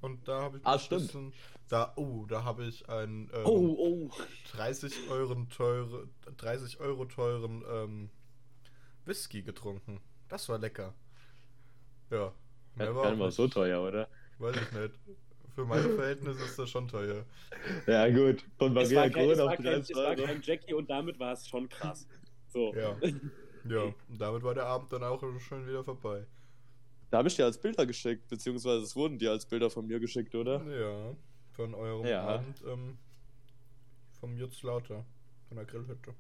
Und 0.02 0.28
da 0.28 0.42
habe 0.42 0.58
ich 0.58 0.66
Ah, 0.66 0.74
ein 0.74 0.78
stimmt. 0.78 1.02
bisschen. 1.02 1.32
Da, 1.68 1.92
oh, 1.96 2.26
da 2.28 2.44
habe 2.44 2.64
ich 2.66 2.88
einen 2.88 3.30
ähm, 3.32 3.46
Oh, 3.46 3.76
oh. 3.78 4.10
30 4.52 5.10
Euro 5.10 5.34
teure, 5.56 6.06
30 6.36 6.78
Euro 6.80 7.06
teuren 7.06 7.64
ähm, 7.68 8.10
Whisky 9.06 9.42
getrunken. 9.42 10.00
Das 10.28 10.48
war 10.48 10.58
lecker. 10.58 10.94
Ja. 12.10 12.32
Mehr 12.74 12.94
war 12.94 13.04
gar 13.04 13.12
auch 13.12 13.26
nicht 13.26 13.34
so 13.36 13.48
teuer, 13.48 13.82
oder? 13.82 14.08
Weiß 14.38 14.56
ich 14.56 14.72
nicht. 14.72 14.94
Für 15.54 15.64
meine 15.64 15.88
Verhältnisse 15.88 16.44
ist 16.44 16.58
das 16.58 16.68
schon 16.68 16.86
teuer. 16.86 17.24
Ja, 17.86 18.08
gut. 18.08 18.44
Von 18.58 18.76
Es 18.76 18.90
Maria 18.90 19.02
war, 19.02 19.10
kein, 19.10 19.30
es, 19.30 19.36
Kron 19.36 19.38
war 19.38 19.52
auf 19.52 19.56
kein, 19.56 19.64
30 19.64 19.96
es 19.96 20.02
war 20.02 20.14
kein 20.16 20.42
Jackie 20.42 20.74
und 20.74 20.90
damit 20.90 21.18
war 21.18 21.32
es 21.32 21.48
schon 21.48 21.68
krass. 21.68 22.06
So. 22.48 22.74
Ja. 22.74 22.96
Ja. 23.68 23.82
Und 24.08 24.20
damit 24.20 24.42
war 24.42 24.54
der 24.54 24.66
Abend 24.66 24.92
dann 24.92 25.02
auch 25.02 25.20
schon 25.40 25.66
wieder 25.66 25.82
vorbei. 25.82 26.26
Da 27.10 27.18
habe 27.18 27.28
ich 27.28 27.36
dir 27.36 27.44
als 27.44 27.58
Bilder 27.58 27.86
geschickt, 27.86 28.28
beziehungsweise 28.28 28.82
es 28.82 28.94
wurden 28.94 29.18
dir 29.18 29.30
als 29.30 29.46
Bilder 29.46 29.70
von 29.70 29.86
mir 29.86 29.98
geschickt, 29.98 30.34
oder? 30.34 30.62
Ja. 30.64 31.16
Von 31.52 31.74
eurem 31.74 32.06
Ja. 32.06 32.22
Abend 32.22 32.62
ähm, 32.66 32.98
vom 34.20 34.36
Jutz 34.36 34.62
Lauter. 34.62 35.04
Von 35.48 35.56
der 35.56 35.66
Grillhütte. 35.66 36.14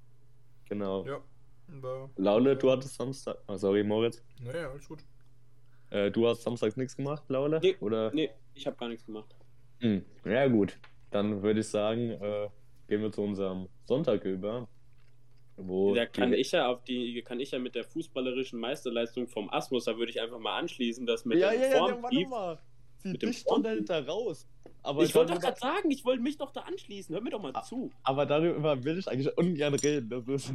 Genau. 0.68 1.04
Ja. 1.04 1.20
War, 1.68 2.10
Laule, 2.16 2.56
du 2.56 2.70
hattest 2.70 2.94
Samstag. 2.94 3.36
Oh, 3.48 3.56
sorry, 3.56 3.82
Moritz. 3.82 4.22
Naja, 4.42 4.70
alles 4.70 4.88
gut. 4.88 5.00
Äh, 5.90 6.10
du 6.10 6.26
hast 6.26 6.42
samstags 6.42 6.76
nichts 6.76 6.96
gemacht, 6.96 7.22
Laule? 7.28 7.60
Nee, 7.60 7.76
Oder? 7.80 8.12
Nee, 8.12 8.30
ich 8.54 8.66
habe 8.66 8.76
gar 8.76 8.88
nichts 8.88 9.04
gemacht. 9.06 9.34
Hm. 9.80 10.04
Ja, 10.24 10.46
gut. 10.48 10.78
Dann 11.10 11.42
würde 11.42 11.60
ich 11.60 11.68
sagen, 11.68 12.10
äh, 12.10 12.48
gehen 12.88 13.02
wir 13.02 13.12
zu 13.12 13.22
unserem 13.22 13.68
Sonntag 13.84 14.24
über. 14.24 14.68
Wo 15.56 15.94
Da 15.94 16.04
kann 16.06 16.32
ich 16.32 16.52
ja 16.52 16.68
auf 16.68 16.84
die, 16.84 17.22
kann 17.22 17.40
ich 17.40 17.50
ja 17.52 17.58
mit 17.58 17.74
der 17.74 17.84
fußballerischen 17.84 18.60
Meisterleistung 18.60 19.26
vom 19.26 19.48
Asmus, 19.50 19.84
da 19.84 19.96
würde 19.96 20.10
ich 20.10 20.20
einfach 20.20 20.38
mal 20.38 20.58
anschließen, 20.58 21.06
dass 21.06 21.24
mit 21.24 21.38
ja, 21.38 21.50
dem 21.50 21.60
ja, 21.60 21.68
ja, 21.68 21.88
ja, 21.88 22.02
warte. 22.02 22.62
Sie 22.98 23.12
Mit 23.12 23.22
dicht 23.22 23.48
schon 23.48 23.62
dahinter 23.62 24.06
raus. 24.06 24.46
Aber 24.82 25.02
Ich 25.02 25.14
wollte 25.14 25.34
doch 25.34 25.40
gerade 25.40 25.58
sagen, 25.58 25.90
ich 25.90 26.04
wollte 26.04 26.22
mich 26.22 26.36
doch 26.36 26.52
da 26.52 26.60
anschließen. 26.60 27.14
Hör 27.14 27.22
mir 27.22 27.30
doch 27.30 27.42
mal 27.42 27.52
zu. 27.62 27.90
aber 28.02 28.26
darüber 28.26 28.84
will 28.84 28.98
ich 28.98 29.08
eigentlich 29.08 29.36
ungern 29.36 29.74
reden. 29.74 30.08
Das 30.10 30.26
ist, 30.28 30.54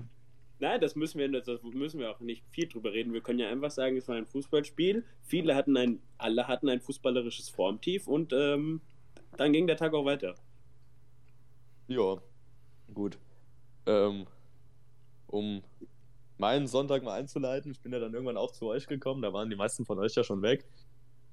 Nein, 0.62 0.80
das 0.80 0.96
müssen 0.96 1.18
wir, 1.18 1.28
das 1.42 1.64
müssen 1.64 2.00
wir 2.00 2.12
auch 2.12 2.20
nicht 2.20 2.46
viel 2.52 2.68
drüber 2.68 2.94
reden. 2.94 3.14
Wir 3.14 3.22
können 3.22 3.40
ja 3.40 3.50
einfach 3.50 3.72
sagen, 3.72 3.98
es 3.98 4.08
war 4.08 4.16
ein 4.16 4.28
Fußballspiel. 4.28 5.04
Viele 5.24 5.56
hatten 5.56 5.76
ein, 5.76 6.00
alle 6.20 6.48
hatten 6.48 6.70
ein 6.70 6.80
fußballerisches 6.80 7.50
Formtief 7.50 8.08
und 8.08 8.32
ähm, 8.32 8.80
dann 9.38 9.54
ging 9.54 9.66
der 9.66 9.76
Tag 9.76 9.96
auch 9.96 10.06
weiter. 10.06 10.36
Ja, 11.88 12.22
gut. 12.94 13.18
Ähm, 13.88 14.28
um 15.26 15.64
meinen 16.38 16.68
Sonntag 16.68 17.02
mal 17.02 17.20
einzuleiten, 17.20 17.72
ich 17.72 17.82
bin 17.82 17.92
ja 17.92 17.98
dann 17.98 18.14
irgendwann 18.14 18.38
auch 18.38 18.52
zu 18.52 18.68
euch 18.68 18.86
gekommen, 18.86 19.24
da 19.24 19.34
waren 19.34 19.50
die 19.50 19.56
meisten 19.56 19.84
von 19.84 19.98
euch 19.98 20.14
ja 20.14 20.24
schon 20.24 20.44
weg. 20.44 20.64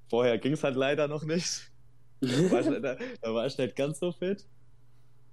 Vorher 0.09 0.39
ging 0.39 0.53
es 0.53 0.63
halt 0.63 0.75
leider 0.75 1.07
noch 1.07 1.23
nicht. 1.23 1.71
Da 2.19 2.51
war, 2.51 2.61
ich, 2.61 2.81
da, 2.81 2.97
da 3.21 3.33
war 3.33 3.45
ich 3.45 3.57
nicht 3.59 3.75
ganz 3.75 3.99
so 3.99 4.11
fit. 4.11 4.47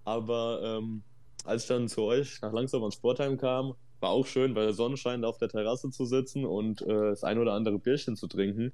Aber 0.05 0.61
ähm, 0.63 1.03
als 1.45 1.63
ich 1.63 1.69
dann 1.69 1.89
zu 1.89 2.03
euch 2.03 2.43
nach 2.43 2.53
Langsam 2.53 2.83
und 2.83 2.93
Sportheim 2.93 3.39
kam, 3.39 3.75
war 4.07 4.12
auch 4.12 4.27
schön, 4.27 4.55
bei 4.55 4.62
der 4.62 4.73
Sonnenschein 4.73 5.25
auf 5.25 5.38
der 5.38 5.49
Terrasse 5.49 5.90
zu 5.90 6.05
sitzen 6.05 6.45
und 6.45 6.81
äh, 6.83 6.87
das 6.87 7.25
ein 7.25 7.38
oder 7.38 7.55
andere 7.55 7.79
Bierchen 7.79 8.14
zu 8.14 8.29
trinken. 8.29 8.73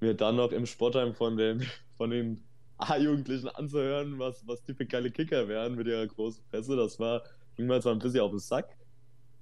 Mir 0.00 0.14
dann 0.14 0.34
noch 0.36 0.50
im 0.50 0.66
Sportheim 0.66 1.14
von 1.14 1.36
den, 1.36 1.64
von 1.96 2.10
den 2.10 2.42
A-Jugendlichen 2.78 3.48
anzuhören, 3.48 4.18
was, 4.18 4.44
was 4.46 4.64
die 4.64 4.74
für 4.74 4.86
geile 4.86 5.12
Kicker 5.12 5.46
wären 5.46 5.76
mit 5.76 5.86
ihrer 5.86 6.06
großen 6.06 6.42
Presse. 6.50 6.74
Das 6.76 6.98
war, 6.98 7.22
ging 7.56 7.66
mir 7.66 7.80
zwar 7.80 7.92
ein 7.92 8.00
bisschen 8.00 8.20
auf 8.20 8.30
den 8.30 8.40
Sack, 8.40 8.76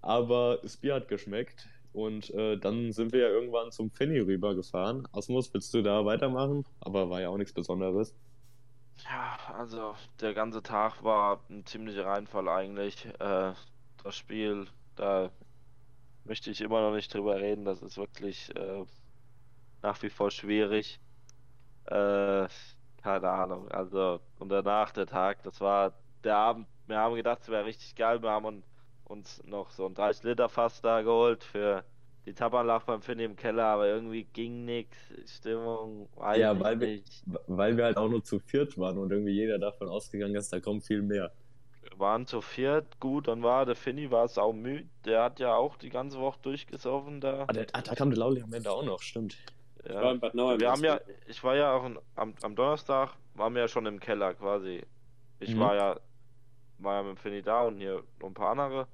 aber 0.03 0.59
das 0.63 0.77
Bier 0.77 0.95
hat 0.95 1.09
geschmeckt. 1.09 1.67
Und 1.95 2.29
äh, 2.35 2.59
dann 2.59 2.93
sind 2.93 3.13
wir 3.15 3.21
ja 3.21 3.29
irgendwann 3.29 3.73
zum 3.73 3.91
Fanny 3.91 4.19
rübergefahren. 4.19 5.09
Asmus, 5.13 5.55
willst 5.55 5.73
du 5.73 5.81
da 5.81 6.05
weitermachen? 6.05 6.67
Aber 6.81 7.09
war 7.09 7.23
ja 7.23 7.31
auch 7.31 7.39
nichts 7.39 7.55
Besonderes. 7.55 8.15
Ja, 9.05 9.39
also 9.55 9.95
der 10.21 10.35
ganze 10.35 10.63
Tag 10.63 11.03
war 11.03 11.41
ein 11.49 11.65
ziemlicher 11.65 12.05
Reinfall 12.05 12.49
eigentlich. 12.51 13.07
Äh, 13.19 13.55
das 14.07 14.17
Spiel, 14.17 14.67
da 14.97 15.31
möchte 16.25 16.51
ich 16.51 16.61
immer 16.61 16.81
noch 16.83 16.95
nicht 16.95 17.13
drüber 17.15 17.41
reden. 17.41 17.65
Das 17.65 17.83
ist 17.83 17.99
wirklich 17.99 18.55
äh, 18.57 18.85
nach 19.83 20.03
wie 20.03 20.11
vor 20.11 20.31
schwierig. 20.31 21.01
Äh, 21.87 22.49
keine 23.03 23.31
Ahnung. 23.31 23.69
Also, 23.71 24.21
und 24.39 24.49
danach 24.51 24.93
der 24.93 25.07
Tag, 25.07 25.43
das 25.45 25.61
war 25.61 25.95
der 26.25 26.37
Abend. 26.37 26.69
Wir 26.87 26.99
haben 26.99 27.15
gedacht, 27.17 27.43
es 27.43 27.49
wäre 27.49 27.65
richtig 27.67 27.95
geil. 27.97 28.23
Wir 28.23 28.31
haben 28.31 28.65
uns 29.05 29.43
noch 29.45 29.71
so 29.71 29.87
ein 29.87 29.95
30 29.95 30.25
Liter 30.25 30.49
Fass 30.49 30.81
da 30.83 31.03
geholt 31.03 31.45
für 31.45 31.85
die 32.27 32.35
Tabanlach 32.35 32.85
beim 32.85 33.03
Finny 33.03 33.25
im 33.25 33.37
Keller, 33.37 33.65
aber 33.67 33.89
irgendwie 33.89 34.25
ging 34.25 34.65
nichts. 34.65 34.99
Stimmung, 35.27 36.09
weiß 36.17 36.39
Ja, 36.39 36.59
weil 36.61 36.81
wir, 36.81 36.89
nicht. 36.89 37.27
weil 37.47 37.77
wir 37.77 37.85
halt 37.85 37.97
auch 37.97 38.09
nur 38.09 38.23
zu 38.23 38.39
viert 38.39 38.77
waren 38.79 38.99
und 38.99 39.11
irgendwie 39.11 39.33
jeder 39.33 39.59
davon 39.59 39.89
ausgegangen 39.89 40.35
ist, 40.37 40.53
da 40.53 40.61
kommt 40.61 40.85
viel 40.85 41.03
mehr. 41.03 41.33
Wir 41.97 42.01
waren 42.01 42.27
zu 42.27 42.41
viert, 42.43 43.01
gut, 43.01 43.27
dann 43.29 43.43
war 43.43 43.65
der 43.65 43.75
Finny 43.75 44.11
war 44.11 44.25
es 44.25 44.37
auch 44.39 44.53
müde. 44.53 44.89
Der 45.05 45.23
hat 45.23 45.39
ja 45.41 45.55
auch 45.57 45.77
die 45.77 45.89
ganze 45.89 46.19
Woche 46.21 46.39
durchgesoffen 46.43 47.21
da. 47.21 47.45
Ah, 47.49 47.53
der, 47.53 47.67
ah, 47.73 47.81
da 47.83 47.95
kam 47.95 48.11
der 48.11 48.19
Lauli 48.19 48.43
am 48.43 48.53
Ende 48.53 48.71
auch 48.71 48.85
noch, 48.85 49.01
stimmt. 49.03 49.37
Ich 49.85 50.01
war 50.01 50.03
Ja. 50.03 50.11
in 50.13 50.21
Bad 50.21 50.35
Nauheim. 50.35 50.61
Wir 50.61 50.71
haben 50.71 50.85
ja, 50.85 51.01
ich 51.27 51.43
war 51.43 51.57
ja 51.57 51.73
auch 51.75 51.85
in, 51.87 51.99
am, 52.15 52.35
am 52.43 52.55
Donnerstag, 52.55 53.15
waren 53.35 53.55
wir 53.55 53.63
ja 53.63 53.69
schon 53.69 53.87
im 53.87 54.01
Keller 54.01 54.35
quasi. 54.35 54.85
Ich 55.41 55.55
Mhm. 55.55 55.61
war 55.61 55.75
ja, 55.75 56.01
war 56.79 56.95
ja 56.97 57.03
mit 57.05 57.19
Finny 57.21 57.43
da 57.43 57.63
und 57.67 57.79
hier 57.79 58.05
noch 58.21 58.29
ein 58.29 58.35
paar 58.35 58.51
andere. 58.51 58.89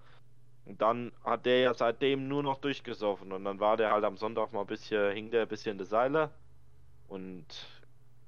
Und 0.64 0.80
dann 0.82 1.12
hat 1.24 1.46
der 1.46 1.60
ja 1.60 1.74
seitdem 1.74 2.28
nur 2.28 2.42
noch 2.42 2.58
durchgesoffen 2.58 3.32
und 3.32 3.44
dann 3.44 3.60
war 3.60 3.76
der 3.76 3.92
halt 3.92 4.04
am 4.04 4.16
Sonntag 4.16 4.52
mal 4.52 4.60
ein 4.62 4.66
bisschen, 4.66 5.12
hing 5.12 5.30
der 5.30 5.42
ein 5.42 5.48
bisschen 5.48 5.72
in 5.72 5.78
der 5.78 5.86
Seile 5.86 6.30
und 7.08 7.46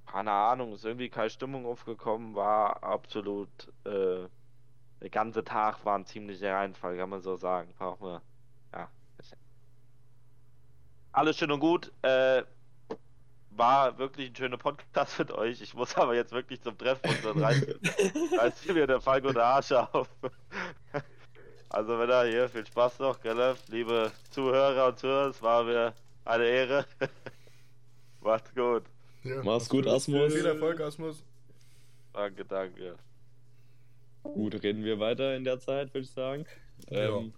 keine 0.07 0.33
Ahnung, 0.33 0.73
ist 0.75 0.85
irgendwie 0.85 1.11
keine 1.11 1.31
Stimmung 1.31 1.67
aufgekommen, 1.67 2.35
war 2.35 2.83
absolut, 2.85 3.73
äh, 3.87 4.29
der 5.05 5.11
ganze 5.11 5.45
Tag 5.45 5.85
war 5.85 5.99
ein 5.99 6.07
ziemlicher 6.07 6.55
Reinfall, 6.55 6.97
kann 6.97 7.11
man 7.11 7.21
so 7.21 7.37
sagen. 7.37 7.75
Brauchen 7.77 8.07
wir, 8.07 8.23
ja. 8.73 8.89
Alles 11.13 11.37
schön 11.37 11.51
und 11.51 11.61
gut, 11.61 11.93
äh, 12.01 12.43
war 13.51 13.99
wirklich 13.99 14.31
ein 14.31 14.35
schöner 14.35 14.57
Podcast 14.57 15.19
mit 15.19 15.31
euch. 15.31 15.61
Ich 15.61 15.75
muss 15.75 15.95
aber 15.99 16.15
jetzt 16.15 16.33
wirklich 16.33 16.63
zum 16.63 16.79
Treffpunkt, 16.79 17.23
sonst 17.23 17.43
reißt, 17.43 17.67
reißt 18.39 18.69
mir 18.73 18.87
der 18.87 18.99
Falco 19.03 19.31
der 19.31 19.45
Arsch 19.45 19.73
auf. 19.73 20.09
Also 21.69 21.99
wenn 21.99 22.09
er 22.09 22.25
hier, 22.25 22.49
viel 22.49 22.65
Spaß 22.65 23.01
noch, 23.01 23.21
gell? 23.21 23.57
Liebe 23.67 24.13
Zuhörer 24.31 24.87
und 24.87 24.99
Zuhörer, 25.01 25.31
es 25.31 25.43
war 25.43 25.65
mir 25.65 25.93
eine 26.25 26.45
Ehre. 26.45 26.87
Macht's 28.21 28.55
gut. 28.55 28.85
Ja, 29.25 29.43
Mach's 29.43 29.69
gut, 29.69 29.85
Asmus. 29.89 30.33
Viel 30.33 30.47
Erfolg, 30.47 30.81
Asmus. 30.81 31.25
Danke, 32.13 32.45
danke. 32.45 32.97
Gut, 34.25 34.63
reden 34.63 34.85
wir 34.85 34.99
weiter 34.99 35.37
in 35.37 35.45
der 35.45 35.59
Zeit, 35.61 35.95
würde 35.95 36.05
ich 36.05 36.11
sagen. 36.11 36.45
Ja. 36.91 37.19
Ähm, 37.19 37.33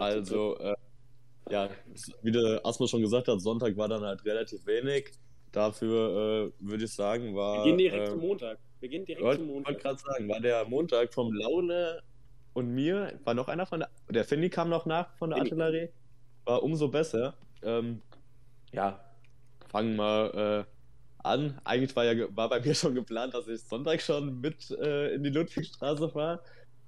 also, 0.00 0.56
äh, 0.58 0.74
ja, 1.50 1.70
wie 2.22 2.30
der 2.30 2.60
Asmus 2.64 2.90
schon 2.90 3.00
gesagt 3.02 3.28
hat, 3.28 3.40
Sonntag 3.40 3.76
war 3.76 3.88
dann 3.88 4.02
halt 4.02 4.24
relativ 4.24 4.64
wenig. 4.66 5.10
Dafür 5.50 6.52
äh, 6.60 6.64
würde 6.64 6.84
ich 6.84 6.92
sagen, 6.92 7.34
war. 7.34 7.64
Wir 7.64 7.70
gehen 7.70 7.78
direkt 7.78 8.08
äh, 8.08 8.10
zum 8.10 8.20
Montag. 8.20 8.58
Wir 8.80 8.88
gehen 8.88 9.04
direkt 9.04 9.24
Wollte 9.24 9.40
zum 9.40 9.48
wollt 9.48 9.66
Montag. 9.66 9.82
gerade 9.82 9.98
sagen, 9.98 10.28
war 10.28 10.40
der 10.40 10.64
Montag 10.66 11.12
vom 11.12 11.32
Laune 11.32 12.02
und 12.52 12.74
mir, 12.74 13.18
war 13.24 13.34
noch 13.34 13.48
einer 13.48 13.66
von 13.66 13.80
der, 13.80 13.90
der 14.10 14.24
Finny 14.24 14.50
kam 14.50 14.68
noch 14.68 14.84
nach 14.84 15.16
von 15.16 15.30
der 15.30 15.38
Finny. 15.38 15.62
Artillerie, 15.62 15.88
war 16.44 16.62
umso 16.62 16.88
besser. 16.88 17.34
Ähm, 17.62 18.02
ja, 18.72 19.00
fangen 19.68 19.96
wir 19.96 20.66
äh, 20.68 20.77
an. 21.18 21.60
Eigentlich 21.64 21.94
war 21.96 22.04
ja 22.04 22.26
war 22.34 22.48
bei 22.48 22.60
mir 22.60 22.74
schon 22.74 22.94
geplant, 22.94 23.34
dass 23.34 23.48
ich 23.48 23.60
Sonntag 23.62 24.00
schon 24.02 24.40
mit 24.40 24.70
äh, 24.70 25.14
in 25.14 25.22
die 25.22 25.30
Ludwigstraße 25.30 26.08
fahre. 26.08 26.40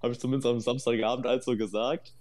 Habe 0.02 0.12
ich 0.12 0.20
zumindest 0.20 0.46
am 0.46 0.60
Samstagabend 0.60 1.26
also 1.26 1.56
gesagt. 1.56 2.14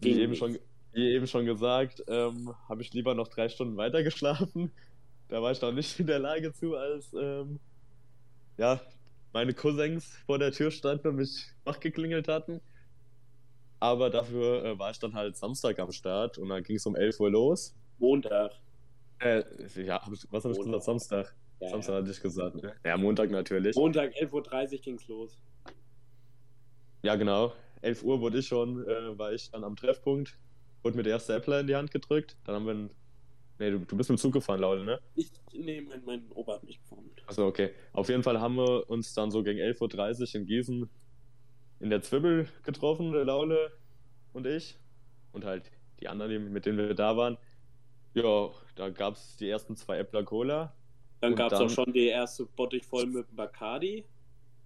Wie 0.00 0.18
eben 0.20 0.34
schon, 0.34 0.58
wie 0.92 1.10
eben 1.12 1.26
schon 1.26 1.44
gesagt, 1.44 2.02
ähm, 2.08 2.54
habe 2.68 2.82
ich 2.82 2.92
lieber 2.94 3.14
noch 3.14 3.28
drei 3.28 3.48
Stunden 3.48 3.76
weiter 3.76 4.02
geschlafen. 4.02 4.70
Da 5.28 5.40
war 5.40 5.52
ich 5.52 5.62
noch 5.62 5.70
nicht 5.70 6.00
in 6.00 6.08
der 6.08 6.18
Lage 6.18 6.52
zu, 6.52 6.74
als 6.74 7.12
ähm, 7.14 7.60
ja, 8.58 8.80
meine 9.32 9.54
Cousins 9.54 10.16
vor 10.26 10.40
der 10.40 10.50
Tür 10.50 10.72
standen 10.72 11.06
und 11.06 11.14
mich 11.14 11.46
wachgeklingelt 11.62 12.26
hatten. 12.26 12.60
Aber 13.78 14.10
dafür 14.10 14.64
äh, 14.64 14.78
war 14.78 14.90
ich 14.90 14.98
dann 14.98 15.14
halt 15.14 15.36
Samstag 15.36 15.78
am 15.78 15.92
Start 15.92 16.36
und 16.36 16.48
dann 16.48 16.64
ging 16.64 16.74
es 16.74 16.84
um 16.84 16.96
11 16.96 17.20
Uhr 17.20 17.30
los. 17.30 17.76
Montag. 17.98 18.52
Äh, 19.20 19.42
ja, 19.76 20.04
hab 20.04 20.12
ich, 20.12 20.26
was 20.30 20.44
habe 20.44 20.54
ich 20.54 20.60
gesagt? 20.60 20.84
Samstag. 20.84 21.34
Ja, 21.60 21.68
Samstag 21.68 21.92
ja. 21.92 21.98
hatte 22.00 22.10
ich 22.10 22.20
gesagt. 22.20 22.56
Ne? 22.62 22.74
Ja, 22.84 22.96
Montag 22.96 23.30
natürlich. 23.30 23.76
Montag, 23.76 24.14
11.30 24.14 24.72
Uhr 24.72 24.78
ging's 24.78 25.08
los. 25.08 25.42
Ja, 27.02 27.16
genau. 27.16 27.52
11 27.82 28.02
Uhr 28.02 28.20
wurde 28.20 28.38
ich 28.38 28.46
schon, 28.46 28.86
äh, 28.86 29.18
war 29.18 29.32
ich 29.32 29.50
dann 29.50 29.64
am 29.64 29.76
Treffpunkt, 29.76 30.38
wurde 30.82 30.96
mir 30.96 31.02
der 31.02 31.12
erste 31.12 31.34
Äppler 31.34 31.60
in 31.60 31.66
die 31.66 31.76
Hand 31.76 31.90
gedrückt. 31.90 32.36
Dann 32.44 32.54
haben 32.54 32.64
wir 32.64 32.72
einen. 32.72 32.90
Nee, 33.58 33.70
du, 33.70 33.78
du 33.80 33.96
bist 33.96 34.08
mit 34.08 34.18
dem 34.18 34.22
Zug 34.22 34.32
gefahren, 34.32 34.60
Laule, 34.60 34.84
ne? 34.84 34.98
Ich, 35.16 35.30
nee, 35.52 35.82
mein, 35.82 36.02
mein 36.06 36.32
Opa 36.34 36.54
hat 36.54 36.64
mich 36.64 36.80
gefahren. 36.80 37.10
Achso, 37.26 37.46
okay. 37.46 37.70
Auf 37.92 38.08
jeden 38.08 38.22
Fall 38.22 38.40
haben 38.40 38.56
wir 38.56 38.88
uns 38.88 39.12
dann 39.12 39.30
so 39.30 39.42
gegen 39.42 39.60
11.30 39.60 40.20
Uhr 40.20 40.40
in 40.40 40.46
Gießen 40.46 40.90
in 41.80 41.90
der 41.90 42.00
Zwibbel 42.00 42.48
getroffen, 42.62 43.12
Laule 43.12 43.70
und 44.32 44.46
ich. 44.46 44.78
Und 45.32 45.44
halt 45.44 45.70
die 46.00 46.08
anderen, 46.08 46.52
mit 46.52 46.64
denen 46.64 46.78
wir 46.78 46.94
da 46.94 47.16
waren. 47.18 47.36
Ja, 48.14 48.50
da 48.74 48.88
gab 48.90 49.14
es 49.14 49.36
die 49.36 49.48
ersten 49.48 49.76
zwei 49.76 49.98
Äppler 49.98 50.24
Cola. 50.24 50.72
Dann 51.20 51.34
gab 51.34 51.52
es 51.52 51.58
dann- 51.58 51.66
auch 51.68 51.70
schon 51.70 51.92
die 51.92 52.06
erste 52.08 52.46
Bottich 52.46 52.84
voll 52.84 53.06
mit 53.06 53.34
Bacardi. 53.36 54.04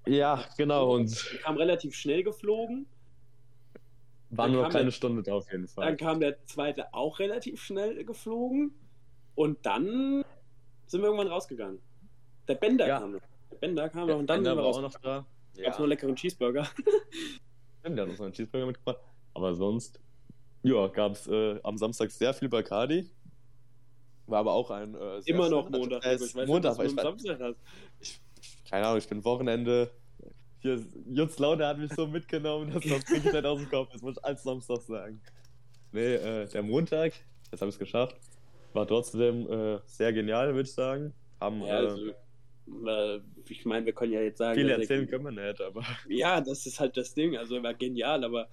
Ja, 0.06 0.44
genau. 0.56 0.94
Und 0.94 1.10
Die 1.32 1.36
kam 1.38 1.56
relativ 1.56 1.94
schnell 1.94 2.22
geflogen. 2.22 2.86
war 4.30 4.48
nur 4.48 4.62
noch 4.64 4.70
keine 4.70 4.84
der- 4.86 4.90
Stunde 4.92 5.22
da 5.22 5.34
auf 5.34 5.50
jeden 5.52 5.68
Fall. 5.68 5.86
Dann 5.86 5.96
kam 5.96 6.20
der 6.20 6.44
zweite 6.46 6.92
auch 6.92 7.18
relativ 7.18 7.60
schnell 7.62 8.04
geflogen. 8.04 8.74
Und 9.34 9.64
dann 9.66 10.24
sind 10.86 11.00
wir 11.02 11.06
irgendwann 11.06 11.28
rausgegangen. 11.28 11.80
Der 12.48 12.54
Bender 12.54 12.86
Ja. 12.86 12.98
kam 13.00 13.12
noch. 13.12 13.20
Der 13.50 13.56
Bender 13.56 13.88
kam 13.88 14.06
Der 14.06 14.14
noch 14.16 14.20
und 14.20 14.26
dann 14.28 14.36
Bender 14.42 14.50
sind 14.50 14.58
wir 14.58 14.64
war 14.64 14.70
auch 14.70 14.80
noch 14.82 15.00
da. 15.00 15.26
Gab's 15.62 15.78
noch 15.78 15.86
leckeren 15.86 16.16
Cheeseburger. 16.16 16.64
Stimmt, 17.80 17.96
der 17.98 18.02
hat 18.04 18.10
uns 18.10 18.18
noch 18.18 18.26
einen 18.26 18.32
Cheeseburger 18.34 18.66
mitgebracht. 18.66 18.98
Aber 19.34 19.54
sonst, 19.54 20.00
ja, 20.62 20.86
gab 20.88 21.12
es 21.12 21.26
äh, 21.28 21.58
am 21.62 21.76
Samstag 21.76 22.10
sehr 22.10 22.34
viel 22.34 22.48
Bacardi. 22.48 23.08
War 24.26 24.38
aber 24.40 24.52
auch 24.52 24.70
ein. 24.70 24.94
Äh, 24.94 25.20
Immer 25.26 25.48
noch 25.50 25.68
Montag. 25.70 26.04
Äh, 26.04 26.14
Ich 26.14 26.34
weiß 26.34 26.46
Montag, 26.46 26.78
nicht, 26.78 26.78
was 26.78 26.86
ich, 26.90 26.96
du 26.96 27.02
Samstag 27.02 27.40
hast. 27.40 27.56
ich, 28.00 28.20
keine 28.70 28.86
Ahnung, 28.86 28.98
ich 28.98 29.08
bin 29.08 29.24
Wochenende. 29.24 29.90
Hier, 30.60 30.80
Jutz 31.10 31.38
Laune 31.38 31.66
hat 31.66 31.78
mich 31.78 31.92
so 31.92 32.06
mitgenommen, 32.06 32.72
dass 32.72 32.82
das 32.84 33.04
kriege 33.04 33.28
ich 33.28 33.32
nicht 33.34 33.44
aus 33.44 33.58
dem 33.58 33.68
Kopf. 33.68 33.90
Das 33.92 34.00
muss 34.00 34.16
ich 34.16 34.24
als 34.24 34.42
Samstag 34.42 34.80
sagen. 34.82 35.20
Nee, 35.92 36.14
äh, 36.14 36.48
der 36.48 36.62
Montag, 36.62 37.12
jetzt 37.52 37.60
habe 37.60 37.68
ich 37.68 37.74
es 37.74 37.78
geschafft, 37.78 38.16
war 38.72 38.86
trotzdem 38.86 39.46
äh, 39.50 39.78
sehr 39.84 40.12
genial, 40.14 40.54
würde 40.54 40.62
ich 40.68 40.72
sagen. 40.74 41.12
Haben 41.40 41.60
Ja, 41.60 41.66
äh, 41.82 41.86
also, 41.86 42.06
äh, 42.86 43.20
ich 43.48 43.66
meine, 43.66 43.84
wir 43.84 43.92
können 43.92 44.12
ja 44.12 44.22
jetzt 44.22 44.38
sagen. 44.38 44.58
viel 44.58 44.70
er- 44.70 44.78
erzählen 44.80 45.06
können 45.06 45.24
wir 45.36 45.46
nicht, 45.48 45.60
aber 45.60 45.82
Ja, 46.08 46.40
das 46.40 46.64
ist 46.64 46.80
halt 46.80 46.96
das 46.96 47.12
Ding. 47.12 47.36
Also 47.36 47.56
er 47.56 47.62
war 47.62 47.74
genial, 47.74 48.24
aber 48.24 48.48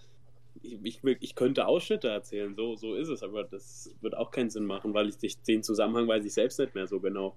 ich, 0.62 1.04
ich, 1.04 1.36
könnte 1.36 1.68
Ausschnitte 1.68 2.10
erzählen, 2.10 2.56
so, 2.56 2.76
so 2.76 2.96
ist 2.96 3.10
es, 3.10 3.24
aber 3.24 3.44
das 3.44 3.94
wird 4.02 4.16
auch 4.16 4.32
keinen 4.32 4.50
Sinn 4.50 4.66
machen, 4.66 4.94
weil 4.94 5.10
ich 5.10 5.42
den 5.42 5.64
Zusammenhang 5.64 6.08
weiß 6.08 6.24
ich 6.26 6.34
selbst 6.34 6.60
nicht 6.60 6.76
mehr 6.76 6.88
so 6.88 7.00
genau. 7.00 7.36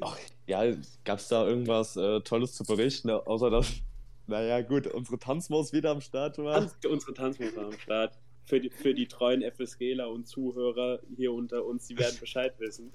Ach, 0.00 0.18
ja, 0.46 0.74
gab 1.04 1.18
es 1.18 1.28
da 1.28 1.46
irgendwas 1.46 1.96
äh, 1.96 2.20
Tolles 2.20 2.54
zu 2.54 2.64
berichten, 2.64 3.10
außer 3.10 3.50
dass 3.50 3.82
naja, 4.30 4.62
gut, 4.62 4.86
unsere 4.86 5.18
Tanzmaus 5.18 5.72
wieder 5.72 5.90
am 5.90 6.00
Start 6.00 6.38
war. 6.38 6.54
Tanz, 6.54 6.76
unsere 6.88 7.12
Tanzmaus 7.12 7.56
war 7.56 7.66
am 7.66 7.78
Start. 7.78 8.16
Für 8.44 8.60
die, 8.60 8.70
für 8.70 8.94
die 8.94 9.06
treuen 9.06 9.42
FSGler 9.42 10.08
und 10.08 10.26
Zuhörer 10.26 11.00
hier 11.16 11.32
unter 11.32 11.64
uns, 11.64 11.88
die 11.88 11.98
werden 11.98 12.16
Bescheid 12.18 12.54
wissen. 12.58 12.92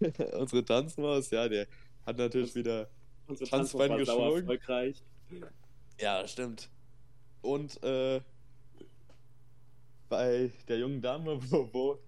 unsere 0.32 0.64
Tanzmaus, 0.64 1.30
ja, 1.30 1.46
der 1.46 1.66
hat 2.06 2.16
natürlich 2.16 2.54
wieder. 2.54 2.88
Unsere 3.26 3.50
Tanzbein 3.50 3.90
Tanzmaus 3.90 4.18
war 4.18 4.36
erfolgreich. 4.36 5.02
Ja, 6.00 6.26
stimmt. 6.26 6.70
Und 7.42 7.82
äh, 7.82 8.20
bei 10.08 10.50
der 10.68 10.78
jungen 10.78 11.00
Dame, 11.00 11.38
wo, 11.50 11.68
wo, 11.72 11.98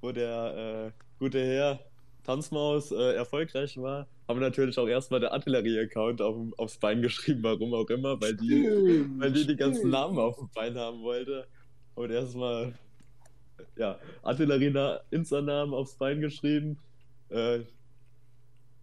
wo 0.00 0.12
der 0.12 0.92
äh, 0.94 1.02
gute 1.18 1.44
Herr 1.44 1.80
Tanzmaus 2.22 2.90
äh, 2.90 3.14
erfolgreich 3.14 3.76
war, 3.76 4.06
haben 4.26 4.40
wir 4.40 4.46
natürlich 4.46 4.78
auch 4.78 4.86
erstmal 4.86 5.20
der 5.20 5.32
Artillerie-Account 5.32 6.22
auf, 6.22 6.36
aufs 6.56 6.78
Bein 6.78 7.02
geschrieben, 7.02 7.42
warum 7.42 7.74
auch 7.74 7.88
immer, 7.90 8.20
weil 8.20 8.34
die, 8.36 8.64
weil 9.18 9.32
die 9.32 9.46
die 9.46 9.56
ganzen 9.56 9.90
Namen 9.90 10.18
auf 10.18 10.38
dem 10.38 10.48
Bein 10.54 10.76
haben 10.78 11.02
wollte. 11.02 11.46
Und 11.94 12.10
erstmal, 12.10 12.74
ja, 13.76 13.98
Artillerie-Insta-Namen 14.22 15.74
aufs 15.74 15.96
Bein 15.96 16.20
geschrieben. 16.20 16.78
Äh, 17.28 17.60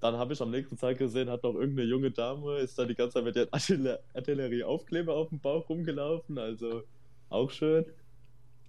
dann 0.02 0.18
habe 0.18 0.34
ich 0.34 0.42
am 0.42 0.52
nächsten 0.52 0.78
Tag 0.78 0.98
gesehen, 0.98 1.30
hat 1.30 1.44
noch 1.44 1.56
irgendeine 1.56 1.88
junge 1.90 2.12
Dame, 2.12 2.58
ist 2.60 2.78
da 2.80 2.86
die 2.86 2.96
ganze 2.96 3.16
Zeit 3.16 3.24
mit 3.26 3.36
der 3.38 3.48
Artiller 3.54 4.00
Artillerie-Aufkleber 4.14 5.16
auf 5.16 5.30
dem 5.30 5.40
Bauch 5.42 5.70
rumgelaufen, 5.70 6.38
also 6.40 6.84
auch 7.30 7.52
schön. 7.52 7.86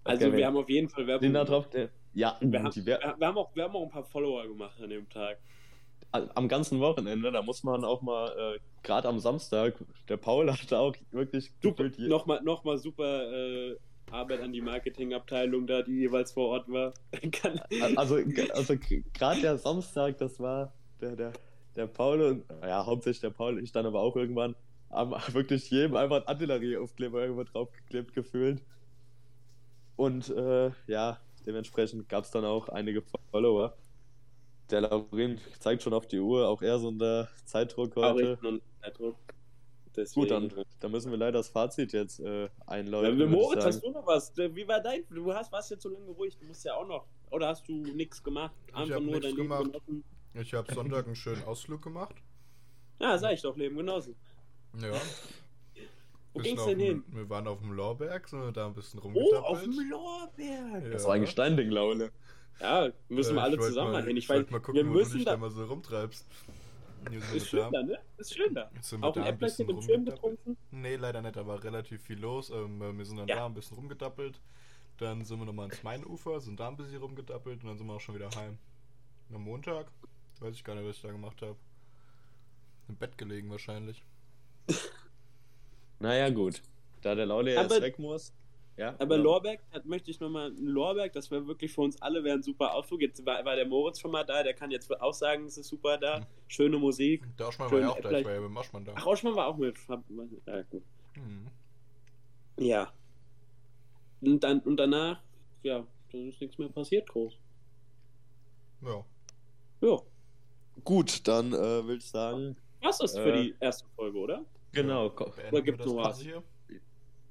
Also 0.04 0.26
Okay, 0.28 0.36
wir 0.36 0.46
haben 0.46 0.56
auf 0.56 0.68
jeden 0.68 0.88
Fall 0.88 1.06
Werbung 1.06 1.20
den 1.22 1.32
da 1.34 1.44
gemacht. 1.44 1.50
drauf, 1.50 1.70
der, 1.70 1.90
ja, 2.12 2.38
Wir 2.40 2.62
haben, 2.62 2.70
die 2.72 2.86
wir, 2.86 3.00
Wer- 3.00 3.16
wir, 3.18 3.26
haben 3.28 3.38
auch, 3.38 3.54
wir 3.54 3.64
haben 3.64 3.76
auch 3.76 3.84
ein 3.84 3.90
paar 3.90 4.04
Follower 4.04 4.46
gemacht 4.46 4.80
an 4.80 4.90
dem 4.90 5.08
Tag. 5.08 5.38
am 6.12 6.48
ganzen 6.48 6.80
Wochenende, 6.80 7.32
da 7.32 7.42
muss 7.42 7.62
man 7.64 7.84
auch 7.84 8.02
mal, 8.02 8.56
äh, 8.56 8.58
gerade 8.82 9.08
am 9.08 9.18
Samstag, 9.18 9.82
der 10.08 10.16
Paul 10.18 10.50
hatte 10.52 10.78
auch 10.78 10.94
wirklich 11.10 11.52
Super, 11.62 11.90
nochmal 11.98 12.42
noch 12.42 12.64
mal 12.64 12.78
super 12.78 13.32
äh, 13.32 13.76
Arbeit 14.10 14.40
an 14.42 14.52
die 14.52 14.60
Marketingabteilung 14.60 15.66
da, 15.66 15.82
die 15.82 15.92
jeweils 16.00 16.32
vor 16.32 16.48
Ort 16.48 16.68
war. 16.68 16.92
Kann, 17.32 17.60
Also, 17.96 18.16
also 18.54 18.74
gerade 19.14 19.40
der 19.40 19.58
Samstag, 19.58 20.18
das 20.18 20.38
war 20.40 20.74
der, 21.02 21.16
der, 21.16 21.32
der 21.76 21.86
Paul 21.86 22.22
und, 22.22 22.44
ja, 22.62 22.86
hauptsächlich 22.86 23.20
der 23.20 23.30
Paul, 23.30 23.62
ich 23.62 23.72
dann 23.72 23.86
aber 23.86 24.00
auch 24.00 24.16
irgendwann, 24.16 24.54
haben 24.90 25.12
wirklich 25.34 25.70
jedem 25.70 25.96
einfach 25.96 26.16
einen 26.16 26.26
Artillerieaufkleber 26.26 27.22
irgendwo 27.22 27.44
draufgeklebt 27.44 28.14
gefühlt. 28.14 28.62
Und 29.96 30.30
äh, 30.30 30.70
ja, 30.86 31.18
dementsprechend 31.46 32.08
gab 32.08 32.24
es 32.24 32.30
dann 32.30 32.44
auch 32.44 32.68
einige 32.68 33.02
Follower. 33.30 33.76
Der 34.70 34.82
Laurin 34.82 35.38
zeigt 35.58 35.82
schon 35.82 35.92
auf 35.92 36.06
die 36.06 36.20
Uhr, 36.20 36.48
auch 36.48 36.62
er 36.62 36.78
so 36.78 36.88
unter 36.88 37.28
Zeitdruck 37.44 37.94
heute. 37.96 38.38
Zeitdruck. 38.80 39.16
Deswegen, 39.94 40.22
Gut, 40.22 40.30
dann, 40.30 40.64
dann 40.80 40.90
müssen 40.90 41.10
wir 41.10 41.18
leider 41.18 41.32
das 41.32 41.48
Fazit 41.48 41.92
jetzt 41.92 42.20
äh, 42.20 42.48
einläuten. 42.66 43.20
Ja, 43.20 43.26
Moritz, 43.26 43.62
sagen. 43.62 43.74
hast 43.74 43.84
du 43.84 43.90
noch 43.90 44.06
was? 44.06 44.32
Wie 44.36 44.66
war 44.66 44.80
dein? 44.80 45.04
Du 45.10 45.34
hast, 45.34 45.52
warst 45.52 45.70
jetzt 45.70 45.82
so 45.82 45.90
lange 45.90 46.10
ruhig, 46.12 46.34
du 46.38 46.46
musst 46.46 46.64
ja 46.64 46.74
auch 46.74 46.86
noch. 46.86 47.06
Oder 47.30 47.48
hast 47.48 47.68
du 47.68 47.72
nichts 47.72 48.22
gemacht? 48.22 48.54
Einfach 48.72 49.00
nur 49.00 49.20
dein 49.20 49.22
Leben 49.22 49.36
gemacht. 49.36 49.64
genossen? 49.64 50.04
Ich 50.34 50.54
habe 50.54 50.72
Sonntag 50.72 51.06
einen 51.06 51.16
schönen 51.16 51.44
Ausflug 51.44 51.82
gemacht. 51.82 52.14
Ja, 52.98 53.18
sag 53.18 53.32
ich 53.32 53.42
doch, 53.42 53.56
Leben 53.56 53.76
genossen. 53.76 54.14
Ja. 54.80 54.92
Wo 56.32 56.40
ging's 56.40 56.64
denn 56.64 56.78
hin? 56.78 57.04
Wir 57.08 57.28
waren 57.28 57.46
auf 57.46 57.58
dem 57.60 57.72
Lorberg, 57.72 58.26
sind 58.28 58.56
da 58.56 58.66
ein 58.66 58.72
bisschen 58.74 59.00
Oh, 59.00 59.02
rumgedappelt. 59.04 59.44
auf 59.44 59.62
dem 59.62 59.90
Lorbeer. 59.90 60.80
Das 60.90 61.04
war 61.04 61.14
eigentlich 61.14 61.34
dein 61.34 61.56
Ding, 61.56 61.70
Laune. 61.70 62.10
Ja, 62.60 62.90
müssen 63.08 63.32
Äh, 63.32 63.34
wir 63.36 63.42
alle 63.42 63.58
zusammen 63.58 63.92
mal, 63.92 64.04
hin. 64.06 64.16
Ich 64.16 64.24
ich 64.24 64.30
wollt 64.30 64.46
weiß, 64.46 64.50
mal 64.52 64.60
gucken, 64.60 64.74
wir 64.76 64.84
wo 64.88 64.92
du 64.94 64.98
müssen 65.00 65.16
dich 65.16 65.24
da. 65.24 65.32
da 65.32 65.36
mal 65.36 65.50
so 65.50 65.64
rumtreibst. 65.64 66.26
Ist 67.10 67.32
wir 67.34 67.40
schön 67.40 67.72
da, 67.72 67.82
ne? 67.82 67.98
Ist 68.16 68.34
schön 68.34 68.54
da. 68.54 68.70
Jetzt 68.74 68.88
sind 68.90 69.00
wir 69.00 69.08
Auch 69.08 69.16
ein 69.16 69.22
da 69.24 69.28
ein 69.28 69.38
bisschen 69.38 69.68
im 69.68 69.82
Schirm 69.82 70.04
getrunken. 70.04 70.56
Nee, 70.70 70.96
leider 70.96 71.20
nicht, 71.20 71.34
da 71.34 71.44
war 71.46 71.62
relativ 71.62 72.00
viel 72.02 72.20
los. 72.20 72.48
Ähm, 72.50 72.80
äh, 72.80 72.96
wir 72.96 73.04
sind 73.04 73.16
dann 73.18 73.28
Ja. 73.28 73.36
da 73.36 73.46
ein 73.46 73.54
bisschen 73.54 73.76
rumgedappelt. 73.76 74.40
Dann 74.98 75.24
sind 75.24 75.38
wir 75.40 75.46
nochmal 75.46 75.66
ins 75.66 75.82
Mainufer, 75.82 76.40
sind 76.40 76.60
da 76.60 76.68
ein 76.68 76.76
bisschen 76.76 76.98
rumgedappelt 76.98 77.62
und 77.62 77.68
dann 77.68 77.76
sind 77.78 77.86
wir 77.88 77.94
auch 77.94 78.00
schon 78.00 78.14
wieder 78.14 78.30
heim. 78.36 78.56
Am 79.34 79.42
Montag, 79.42 79.90
weiß 80.42 80.54
ich 80.54 80.64
gar 80.64 80.74
nicht, 80.74 80.86
was 80.86 80.96
ich 80.96 81.02
da 81.02 81.12
gemacht 81.12 81.40
habe. 81.42 81.56
Im 82.88 82.96
Bett 82.96 83.16
gelegen 83.16 83.50
wahrscheinlich. 83.50 84.02
Naja, 85.98 86.30
gut. 86.30 86.62
Da 87.02 87.14
der 87.14 87.30
Aber- 87.30 87.48
erst 87.48 87.80
weg 87.80 87.96
muss. 88.00 88.32
Ja, 88.76 88.94
Aber 88.98 89.16
ja. 89.16 89.22
Lorberg, 89.22 89.60
da 89.70 89.80
möchte 89.84 90.10
ich 90.10 90.18
nochmal, 90.18 90.50
Lorberg, 90.58 91.12
das 91.12 91.30
wäre 91.30 91.46
wirklich 91.46 91.70
für 91.72 91.82
uns 91.82 92.00
alle 92.00 92.24
wäre 92.24 92.38
ein 92.38 92.42
super 92.42 92.74
Ausflug. 92.74 93.02
Jetzt 93.02 93.24
war, 93.24 93.44
war 93.44 93.54
der 93.54 93.66
Moritz 93.66 94.00
schon 94.00 94.10
mal 94.10 94.24
da, 94.24 94.42
der 94.42 94.54
kann 94.54 94.70
jetzt 94.70 94.90
auch 95.00 95.12
sagen, 95.12 95.44
es 95.44 95.58
ist 95.58 95.68
super 95.68 95.98
da. 95.98 96.20
Mhm. 96.20 96.26
Schöne 96.48 96.78
Musik. 96.78 97.22
Der 97.38 97.48
Oschmann 97.48 97.70
war 97.70 97.78
ja 97.80 97.90
auch 97.90 98.00
da, 98.00 98.10
ich 98.18 98.24
war 98.24 98.32
ja 98.32 98.40
mit 98.40 98.58
Oschmann 98.58 98.84
da. 98.84 98.94
Ach, 98.96 99.06
Rauschmann 99.06 99.36
war 99.36 99.46
auch 99.46 99.56
mit. 99.58 99.76
Ja, 100.46 100.62
gut. 100.62 100.82
Mhm. 101.14 101.46
Ja. 102.58 102.92
Und, 104.22 104.40
dann, 104.42 104.60
und 104.60 104.76
danach, 104.78 105.22
ja, 105.62 105.86
dann 106.10 106.28
ist 106.28 106.40
nichts 106.40 106.58
mehr 106.58 106.68
passiert 106.70 107.08
groß. 107.10 107.38
Ja. 108.80 109.04
Ja. 109.82 110.00
Gut, 110.84 111.26
dann 111.28 111.52
äh, 111.52 111.56
würde 111.58 111.96
ich 111.96 112.06
sagen, 112.06 112.56
Was 112.82 113.00
ist 113.00 113.14
das 113.14 113.22
für 113.22 113.32
Äh. 113.32 113.42
die 113.42 113.54
erste 113.60 113.86
Folge, 113.96 114.18
oder? 114.18 114.44
genau. 114.72 115.10
ko- 115.10 115.30
Beenden 115.36 115.54
Oder 115.54 115.72
das 115.76 115.86
noch 115.86 115.96
was? 115.96 116.20
hier? 116.20 116.42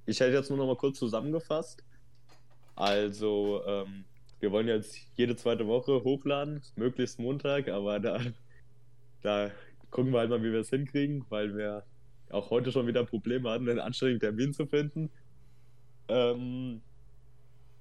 Ich 0.06 0.20
hätte 0.20 0.34
jetzt 0.34 0.50
nur 0.50 0.58
noch 0.58 0.68
mal 0.68 0.76
kurz 0.78 0.98
zusammengefasst. 1.00 1.84
Also, 2.76 3.62
ähm, 3.66 4.06
wir 4.40 4.52
wollen 4.52 4.68
jetzt 4.68 4.98
jede 5.16 5.36
zweite 5.36 5.68
Woche 5.68 6.04
hochladen, 6.04 6.62
möglichst 6.76 7.20
Montag, 7.20 7.68
aber 7.68 8.00
da, 8.00 8.20
da 9.22 9.52
gucken 9.92 10.12
wir 10.14 10.20
halt 10.20 10.30
mal, 10.30 10.42
wie 10.44 10.52
wir 10.52 10.62
es 10.62 10.70
hinkriegen, 10.70 11.26
weil 11.30 11.56
wir 11.56 11.84
auch 12.30 12.50
heute 12.50 12.72
schon 12.72 12.88
wieder 12.88 13.04
Probleme 13.06 13.50
hatten, 13.50 13.68
einen 13.70 13.80
anständigen 13.80 14.20
Termin 14.22 14.54
zu 14.54 14.66
finden. 14.66 15.10
Ähm, 16.08 16.82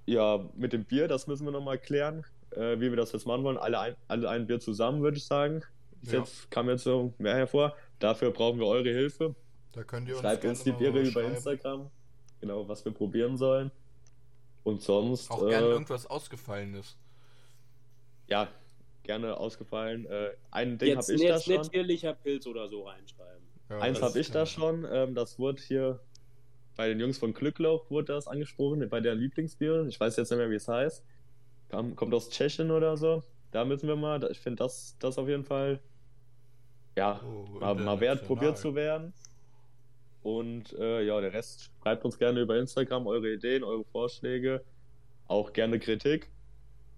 ja, 0.06 0.44
mit 0.56 0.72
dem 0.72 0.84
Bier, 0.84 1.06
das 1.08 1.26
müssen 1.26 1.44
wir 1.46 1.52
noch 1.52 1.62
mal 1.64 1.78
klären, 1.78 2.24
äh, 2.52 2.76
wie 2.80 2.90
wir 2.90 2.96
das 2.96 3.12
jetzt 3.12 3.26
machen 3.26 3.44
wollen. 3.44 3.56
Alle 3.58 3.78
ein, 3.80 3.96
alle 4.08 4.28
ein 4.28 4.46
Bier 4.46 4.60
zusammen, 4.60 5.02
würde 5.02 5.16
ich 5.16 5.24
sagen. 5.24 5.62
Ist 6.02 6.12
Ja. 6.12 6.20
Jetzt 6.20 6.50
kam 6.50 6.68
jetzt 6.68 6.84
so 6.84 7.12
mehr 7.18 7.34
hervor. 7.34 7.76
Dafür 7.98 8.30
brauchen 8.30 8.58
wir 8.58 8.66
eure 8.66 8.88
Hilfe. 8.90 9.34
Da 9.72 9.84
könnt 9.84 10.08
ihr 10.08 10.14
uns 10.14 10.22
Schreibt 10.22 10.40
gerne 10.42 10.52
uns 10.52 10.64
die 10.64 10.72
Biere 10.72 11.00
über. 11.00 11.22
Instagram. 11.24 11.90
Genau, 12.40 12.66
was 12.68 12.84
wir 12.84 12.92
probieren 12.92 13.36
sollen. 13.36 13.70
Und 14.64 14.82
sonst, 14.82 15.30
Auch 15.30 15.46
gerne 15.46 15.66
äh, 15.66 15.70
irgendwas 15.70 16.06
Ausgefallenes. 16.06 16.96
ja, 18.28 18.48
gerne 19.02 19.36
ausgefallen. 19.36 20.06
Äh, 20.06 20.30
ein 20.50 20.78
Ding 20.78 20.88
jetzt 20.90 21.08
habe 21.08 21.14
ich 21.14 21.22
da 21.22 21.34
jetzt 21.34 21.44
schon. 21.46 21.72
ehrlicher 21.72 22.14
Pilz 22.14 22.46
oder 22.46 22.68
so 22.68 22.82
reinschreiben. 22.84 23.42
Ja, 23.68 23.78
Eins 23.80 24.00
das- 24.00 24.08
habe 24.10 24.20
ich 24.20 24.30
da 24.30 24.46
schon. 24.46 24.86
Ähm, 24.90 25.14
das 25.14 25.38
wurde 25.38 25.62
hier 25.62 26.00
bei 26.76 26.88
den 26.88 27.00
Jungs 27.00 27.18
von 27.18 27.34
Glücklauch 27.34 27.90
wurde 27.90 28.14
das 28.14 28.26
angesprochen, 28.26 28.88
bei 28.88 29.00
der 29.00 29.14
Lieblingsbier. 29.14 29.86
Ich 29.88 29.98
weiß 30.00 30.16
jetzt 30.16 30.30
nicht 30.30 30.38
mehr, 30.38 30.50
wie 30.50 30.54
es 30.54 30.66
heißt. 30.68 31.04
Kam, 31.70 31.96
kommt 31.96 32.12
aus 32.14 32.30
Tschechien 32.30 32.70
oder 32.70 32.96
so. 32.96 33.22
Da 33.52 33.64
müssen 33.64 33.88
wir 33.88 33.96
mal. 33.96 34.22
Ich 34.30 34.40
finde 34.40 34.64
das, 34.64 34.96
das 34.98 35.18
auf 35.18 35.28
jeden 35.28 35.44
Fall 35.44 35.80
ja, 36.96 37.20
Oh, 37.24 37.58
mal, 37.58 37.74
mal 37.76 38.00
wert, 38.00 38.26
probiert 38.26 38.58
zu 38.58 38.74
werden. 38.74 39.12
Und 40.22 40.72
äh, 40.74 41.02
ja, 41.02 41.20
der 41.20 41.32
Rest 41.32 41.70
schreibt 41.82 42.04
uns 42.04 42.18
gerne 42.18 42.40
über 42.40 42.58
Instagram 42.58 43.06
eure 43.06 43.32
Ideen, 43.32 43.64
eure 43.64 43.84
Vorschläge, 43.84 44.62
auch 45.28 45.52
gerne 45.52 45.78
Kritik, 45.78 46.28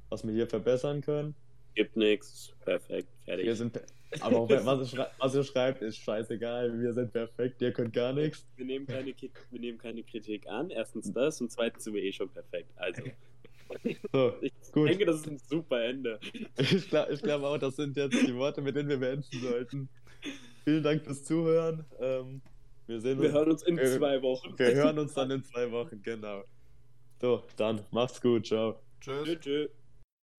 was 0.08 0.26
wir 0.26 0.32
hier 0.32 0.48
verbessern 0.48 1.02
können. 1.02 1.34
Gibt 1.74 1.96
nichts. 1.96 2.52
Perfekt. 2.64 3.08
Fertig. 3.24 3.46
Wir 3.46 3.54
sind, 3.54 3.80
aber 4.20 4.40
auch 4.40 4.50
was 4.50 4.92
ihr, 4.92 5.10
was 5.18 5.34
ihr 5.34 5.44
schreibt, 5.44 5.82
ist 5.82 5.98
scheißegal. 5.98 6.80
Wir 6.80 6.92
sind 6.92 7.12
perfekt, 7.12 7.62
ihr 7.62 7.72
könnt 7.72 7.92
gar 7.92 8.12
nichts. 8.12 8.44
Wir 8.56 8.66
nehmen, 8.66 8.86
keine, 8.86 9.14
wir 9.14 9.60
nehmen 9.60 9.78
keine 9.78 10.02
Kritik 10.02 10.48
an. 10.48 10.70
Erstens 10.70 11.12
das 11.12 11.40
und 11.40 11.50
zweitens 11.52 11.84
sind 11.84 11.94
wir 11.94 12.02
eh 12.02 12.12
schon 12.12 12.28
perfekt. 12.28 12.70
Also, 12.76 13.02
So, 14.12 14.34
ich 14.40 14.52
Gut. 14.72 14.88
denke, 14.88 15.06
das 15.06 15.16
ist 15.16 15.26
ein 15.28 15.38
super 15.38 15.82
Ende. 15.84 16.18
ich 16.58 16.88
glaube 16.88 17.12
ich 17.12 17.22
glaub 17.22 17.42
auch, 17.42 17.58
das 17.58 17.76
sind 17.76 17.96
jetzt 17.96 18.14
die 18.26 18.34
Worte, 18.34 18.60
mit 18.62 18.76
denen 18.76 18.88
wir 18.88 18.98
beenden 18.98 19.40
sollten. 19.40 19.88
Vielen 20.64 20.82
Dank 20.82 21.04
fürs 21.04 21.24
Zuhören. 21.24 21.84
Ähm, 22.00 22.40
wir 22.86 23.00
sehen 23.00 23.18
Wir 23.18 23.26
uns. 23.26 23.34
hören 23.34 23.50
uns 23.50 23.62
in 23.64 23.76
wir- 23.76 23.96
zwei 23.98 24.22
Wochen. 24.22 24.58
Wir 24.58 24.74
hören 24.74 24.98
uns 24.98 25.14
dann 25.14 25.30
in 25.30 25.42
zwei 25.44 25.70
Wochen, 25.70 26.00
genau. 26.02 26.44
So, 27.20 27.42
dann 27.56 27.84
macht's 27.90 28.20
gut, 28.20 28.46
ciao. 28.46 28.80
Tschüss. 29.00 29.38
Tschö. 29.40 29.68